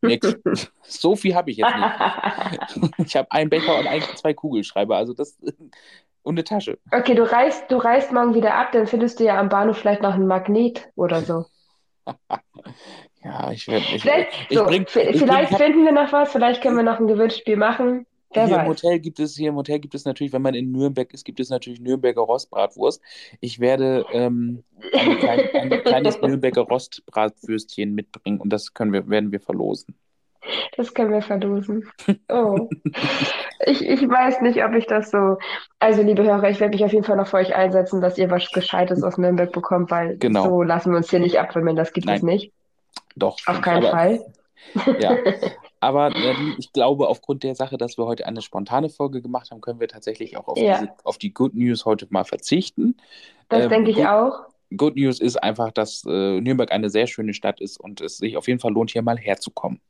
nix. 0.03 0.37
So 0.83 1.17
viel 1.17 1.35
habe 1.35 1.51
ich 1.51 1.57
jetzt 1.59 1.75
nicht. 1.75 2.93
Ich 3.07 3.17
habe 3.17 3.31
einen 3.31 3.51
Becher 3.51 3.79
und 3.79 3.87
ein, 3.87 4.03
zwei 4.17 4.35
Kugelschreiber. 4.35 4.97
Also 4.97 5.15
das 5.15 5.39
und 6.23 6.35
eine 6.35 6.45
Tasche. 6.45 6.79
Okay, 6.91 7.15
du 7.15 7.31
reist, 7.31 7.71
du 7.71 7.77
reist 7.77 8.11
morgen 8.13 8.35
wieder 8.35 8.55
ab, 8.55 8.73
dann 8.73 8.87
findest 8.87 9.21
du 9.21 9.25
ja 9.25 9.39
am 9.39 9.49
Bahnhof 9.49 9.79
vielleicht 9.79 10.03
noch 10.03 10.15
einen 10.15 10.27
Magnet 10.27 10.89
oder 10.97 11.21
so. 11.21 11.45
Ja, 13.23 13.51
ich 13.51 13.67
werde, 13.69 13.85
ich, 13.95 14.03
Vielleicht, 14.03 14.33
ich 14.51 14.59
so, 14.59 14.65
bring, 14.65 14.83
ich 14.83 14.93
bring, 14.93 15.15
vielleicht 15.15 15.51
ich 15.51 15.55
habe 15.55 15.65
finden 15.65 15.85
wir 15.85 15.93
noch 15.93 16.13
was, 16.13 16.33
vielleicht 16.33 16.63
können 16.63 16.77
wir 16.77 16.83
noch 16.83 17.01
ein 17.01 17.07
Gewinnspiel 17.07 17.57
machen. 17.57 18.07
Wer 18.35 18.47
Hier 18.47 18.61
im. 18.61 18.67
Hotel 18.67 18.99
gibt 18.99 19.21
es, 19.21 19.37
hier 19.37 19.51
im 19.51 19.57
Hotel 19.57 19.79
gibt 19.79 19.95
es 19.95 20.05
natürlich, 20.05 20.33
wenn 20.33 20.43
man 20.43 20.55
in 20.55 20.73
Nürnberg 20.73 21.13
ist, 21.15 21.25
gibt 21.25 21.41
es 21.41 21.51
natürlich 21.51 21.81
Nürnberger 21.81 22.23
Rostbratwurst. 22.23 23.01
Ich 23.41 23.61
werde 23.61 24.05
ähm, 24.13 24.65
ein, 24.93 25.19
klein, 25.19 25.41
ein 25.55 25.71
kleines 25.85 26.21
Nürnberger 26.21 26.63
Rostbratwürstchen 26.63 27.95
mitbringen 27.95 28.41
und 28.41 28.51
das 28.51 28.75
können 28.75 28.93
wir, 28.93 29.09
werden 29.09 29.33
wir 29.33 29.41
verlosen. 29.41 29.95
Das 30.77 30.93
können 30.93 31.13
wir 31.13 31.23
verlosen. 31.23 31.89
Oh. 32.29 32.69
Ich, 33.67 33.81
ich 33.81 34.03
weiß 34.07 34.43
nicht, 34.43 34.63
ob 34.63 34.75
ich 34.75 34.87
das 34.87 35.11
so. 35.11 35.39
Also, 35.79 36.03
liebe 36.03 36.23
Hörer, 36.23 36.51
ich 36.51 36.61
werde 36.61 36.75
mich 36.75 36.85
auf 36.85 36.93
jeden 36.93 37.05
Fall 37.05 37.17
noch 37.17 37.29
für 37.29 37.39
euch 37.39 37.55
einsetzen, 37.55 38.03
dass 38.03 38.19
ihr 38.19 38.31
was 38.31 38.51
Gescheites 38.51 39.03
aus 39.03 39.17
Nürnberg 39.17 39.53
bekommt, 39.53 39.91
weil 39.91 40.19
Genau. 40.19 40.45
so 40.45 40.63
lassen 40.63 40.91
wir 40.91 40.99
uns 40.99 41.09
hier 41.09 41.21
nicht 41.21 41.39
abwimmeln, 41.39 41.77
das 41.77 41.95
gibt 41.95 42.11
es 42.11 42.21
Nein. 42.21 42.35
nicht. 42.35 42.53
Doch. 43.17 43.39
Auf 43.47 43.63
keinen 43.63 43.87
aber, 43.87 43.91
Fall. 43.91 44.21
Ja, 44.99 45.17
aber 45.85 46.15
ähm, 46.17 46.55
ich 46.59 46.73
glaube, 46.73 47.09
aufgrund 47.09 47.43
der 47.43 47.55
Sache, 47.55 47.79
dass 47.79 47.97
wir 47.99 48.07
heute 48.07 48.27
eine 48.27 48.43
spontane 48.43 48.89
Folge 48.89 49.23
gemacht 49.23 49.51
haben, 49.51 49.61
können 49.61 49.81
wir 49.81 49.89
tatsächlich 49.89 50.37
auch 50.37 50.49
auf, 50.49 50.59
Ja. 50.59 50.81
diese, 50.81 50.93
auf 51.05 51.19
die 51.19 51.33
Good 51.33 51.55
News 51.55 51.85
heute 51.85 52.07
mal 52.11 52.25
verzichten. 52.25 52.97
Das 53.49 53.65
Ähm, 53.65 53.71
denke 53.71 53.91
ich 53.91 53.97
gut. 53.97 54.07
auch. 54.07 54.33
Good 54.77 54.97
News 54.97 55.21
ist 55.21 55.37
einfach, 55.43 55.71
dass 55.71 56.05
äh, 56.07 56.41
Nürnberg 56.41 56.73
eine 56.73 56.91
sehr 56.91 57.07
schöne 57.07 57.35
Stadt 57.35 57.61
ist 57.61 57.79
und 57.79 58.01
es 58.01 58.17
sich 58.19 58.37
auf 58.37 58.49
jeden 58.49 58.59
Fall 58.61 58.73
lohnt, 58.73 58.91
hier 58.91 59.03
mal 59.03 59.19
herzukommen. 59.19 59.81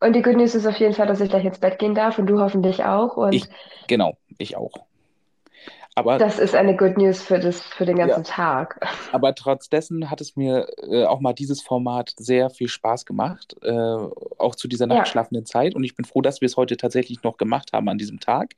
Und 0.00 0.14
die 0.14 0.22
Good 0.22 0.36
News 0.36 0.54
ist 0.54 0.66
auf 0.66 0.76
jeden 0.78 0.94
Fall, 0.94 1.06
dass 1.06 1.20
ich 1.20 1.28
gleich 1.28 1.44
ins 1.44 1.58
Bett 1.58 1.78
gehen 1.78 1.94
darf 1.94 2.18
und 2.18 2.26
du 2.26 2.40
hoffentlich 2.40 2.84
auch. 2.84 3.16
Und 3.16 3.34
Ich, 3.34 3.44
genau, 3.86 4.16
ich 4.38 4.56
auch. 4.56 4.72
Aber, 5.98 6.18
das 6.18 6.38
ist 6.38 6.54
eine 6.54 6.76
Good 6.76 6.96
News 6.96 7.22
für 7.22 7.38
das, 7.40 7.60
für 7.60 7.84
den 7.84 7.96
ganzen 7.96 8.22
Ja. 8.24 8.30
Tag. 8.30 8.80
aber 9.12 9.34
trotz 9.34 9.68
dessen 9.68 10.10
hat 10.10 10.20
es 10.20 10.36
mir 10.36 10.68
äh, 10.88 11.04
auch 11.04 11.20
mal 11.20 11.32
dieses 11.32 11.60
Format 11.62 12.14
sehr 12.16 12.50
viel 12.50 12.68
Spaß 12.68 13.04
gemacht, 13.04 13.56
äh, 13.62 13.70
auch 13.72 14.54
zu 14.54 14.68
dieser 14.68 14.86
Ja. 14.86 14.94
nachtschlafenden 14.94 15.44
Zeit. 15.46 15.74
Und 15.74 15.84
ich 15.84 15.94
bin 15.96 16.04
froh, 16.04 16.20
dass 16.22 16.40
wir 16.40 16.46
es 16.46 16.56
heute 16.56 16.76
tatsächlich 16.76 17.22
noch 17.22 17.36
gemacht 17.36 17.72
haben 17.72 17.88
an 17.88 17.98
diesem 17.98 18.20
Tag, 18.20 18.54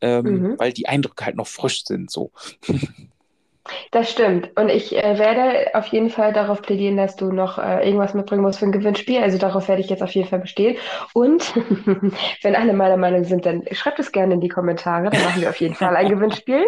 ähm, 0.00 0.24
Mhm. 0.24 0.54
weil 0.58 0.72
die 0.72 0.88
Eindrücke 0.88 1.24
halt 1.26 1.36
noch 1.36 1.46
frisch 1.46 1.84
sind. 1.84 2.10
So. 2.10 2.30
Das 3.92 4.10
stimmt. 4.10 4.50
Und 4.56 4.68
ich 4.70 4.96
äh, 4.96 5.18
werde 5.18 5.74
auf 5.74 5.86
jeden 5.88 6.10
Fall 6.10 6.32
darauf 6.32 6.62
plädieren, 6.62 6.96
dass 6.96 7.14
du 7.16 7.30
noch 7.32 7.58
äh, 7.58 7.84
irgendwas 7.86 8.12
mitbringen 8.14 8.42
musst 8.42 8.58
für 8.58 8.64
ein 8.66 8.72
Gewinnspiel. 8.72 9.22
Also 9.22 9.38
darauf 9.38 9.68
werde 9.68 9.80
ich 9.80 9.88
jetzt 9.88 10.02
auf 10.02 10.10
jeden 10.12 10.28
Fall 10.28 10.40
bestehen. 10.40 10.76
Und 11.12 11.54
wenn 12.42 12.56
alle 12.56 12.72
meiner 12.72 12.96
Meinung 12.96 13.24
sind, 13.24 13.46
dann 13.46 13.62
schreibt 13.70 13.98
es 14.00 14.10
gerne 14.10 14.34
in 14.34 14.40
die 14.40 14.48
Kommentare. 14.48 15.10
Dann 15.10 15.22
machen 15.22 15.40
wir 15.42 15.48
auf 15.50 15.60
jeden 15.60 15.74
Fall 15.74 15.94
ein 15.96 16.08
Gewinnspiel. 16.08 16.64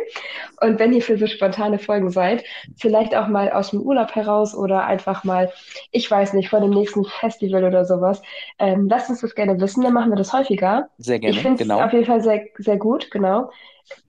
Und 0.61 0.79
wenn 0.79 0.93
ihr 0.93 1.03
für 1.03 1.19
so 1.19 1.27
spontane 1.27 1.79
Folgen 1.79 2.11
seid, 2.11 2.45
vielleicht 2.77 3.17
auch 3.17 3.27
mal 3.29 3.51
aus 3.51 3.71
dem 3.71 3.81
Urlaub 3.81 4.15
heraus 4.15 4.55
oder 4.55 4.85
einfach 4.87 5.25
mal, 5.25 5.51
ich 5.91 6.09
weiß 6.11 6.33
nicht, 6.35 6.49
vor 6.49 6.61
dem 6.61 6.71
nächsten 6.71 7.05
Festival 7.05 7.65
oder 7.65 7.85
sowas, 7.85 8.23
ähm, 8.59 8.89
lasst 8.89 9.11
uns 9.11 9.21
das 9.21 9.35
gerne 9.35 9.61
wissen. 9.61 9.83
Dann 9.83 9.93
machen 9.95 10.11
wir 10.11 10.17
das 10.17 10.33
häufiger. 10.33 10.89
Sehr 10.99 11.19
Ich 11.23 11.23
gerne, 11.23 11.41
finde 11.41 11.63
es 11.63 11.69
genau. 11.69 11.81
auf 11.81 11.93
jeden 11.93 12.05
Fall 12.07 12.21
sehr, 12.21 12.45
sehr 12.59 12.77
gut, 12.77 13.11
genau. 13.11 13.51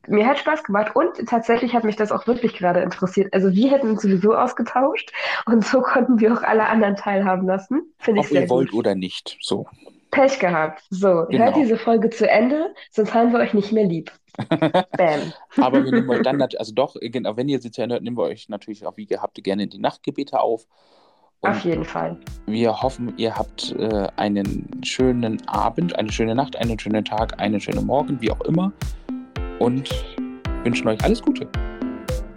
Mir 0.07 0.25
hat 0.27 0.37
Spaß 0.39 0.63
gemacht 0.63 0.95
und 0.95 1.27
tatsächlich 1.27 1.73
hat 1.73 1.83
mich 1.83 1.95
das 1.95 2.11
auch 2.11 2.27
wirklich 2.27 2.53
gerade 2.55 2.81
interessiert. 2.81 3.33
Also 3.33 3.51
wir 3.53 3.71
hätten 3.71 3.89
uns 3.89 4.01
sowieso 4.01 4.35
ausgetauscht 4.35 5.11
und 5.45 5.65
so 5.65 5.81
konnten 5.81 6.19
wir 6.19 6.33
auch 6.33 6.43
alle 6.43 6.67
anderen 6.67 6.95
teilhaben 6.95 7.47
lassen. 7.47 7.91
Finde 7.99 8.21
ich 8.21 8.27
Ob 8.27 8.31
sehr 8.31 8.41
ihr 8.43 8.49
wollt 8.49 8.71
gut. 8.71 8.79
oder 8.79 8.95
nicht. 8.95 9.37
So. 9.41 9.65
Pech 10.11 10.39
gehabt. 10.39 10.83
So, 10.89 11.25
Genau. 11.29 11.45
hört 11.45 11.55
diese 11.57 11.77
Folge 11.77 12.09
zu 12.09 12.29
Ende, 12.29 12.73
sonst 12.91 13.13
haben 13.13 13.31
wir 13.33 13.39
euch 13.39 13.53
nicht 13.53 13.71
mehr 13.71 13.85
lieb. 13.85 14.11
Bam. 14.49 15.33
Aber 15.57 15.83
wir 15.83 15.91
nehmen 15.91 16.09
euch 16.09 16.21
dann, 16.21 16.37
nat- 16.37 16.57
also 16.59 16.73
doch, 16.73 16.95
genau, 17.01 17.35
wenn 17.37 17.49
ihr 17.49 17.59
sie 17.59 17.71
zu 17.71 17.81
Ende 17.81 17.95
hört, 17.95 18.03
nehmen 18.03 18.17
wir 18.17 18.23
euch 18.23 18.47
natürlich 18.49 18.85
auch 18.85 18.95
wie 18.97 19.05
gehabt 19.07 19.41
gerne 19.43 19.63
in 19.63 19.69
die 19.69 19.79
Nachtgebete 19.79 20.39
auf. 20.39 20.67
Auf 21.41 21.55
Und 21.57 21.65
jeden 21.65 21.85
Fall. 21.85 22.17
wir 22.45 22.81
hoffen, 22.81 23.13
ihr 23.17 23.35
habt 23.35 23.73
äh, 23.77 24.07
einen 24.15 24.81
schönen 24.83 25.45
Abend, 25.47 25.97
eine 25.97 26.11
schöne 26.11 26.33
Nacht, 26.35 26.55
einen 26.55 26.79
schönen 26.79 27.03
Tag, 27.05 27.39
einen 27.39 27.59
schönen 27.59 27.85
Morgen, 27.85 28.19
wie 28.21 28.31
auch 28.31 28.41
immer. 28.41 28.71
Und 29.59 29.89
wünschen 30.63 30.87
euch 30.87 31.03
alles 31.03 31.21
Gute. 31.21 31.47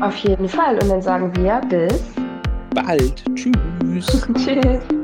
Auf 0.01 0.17
jeden 0.17 0.49
Fall. 0.49 0.75
Und 0.83 0.89
dann 0.89 1.03
sagen 1.03 1.35
wir 1.37 1.61
bis 1.69 2.15
Bald. 2.75 3.25
Tschüss. 3.35 4.29
Tschüss. 4.35 4.98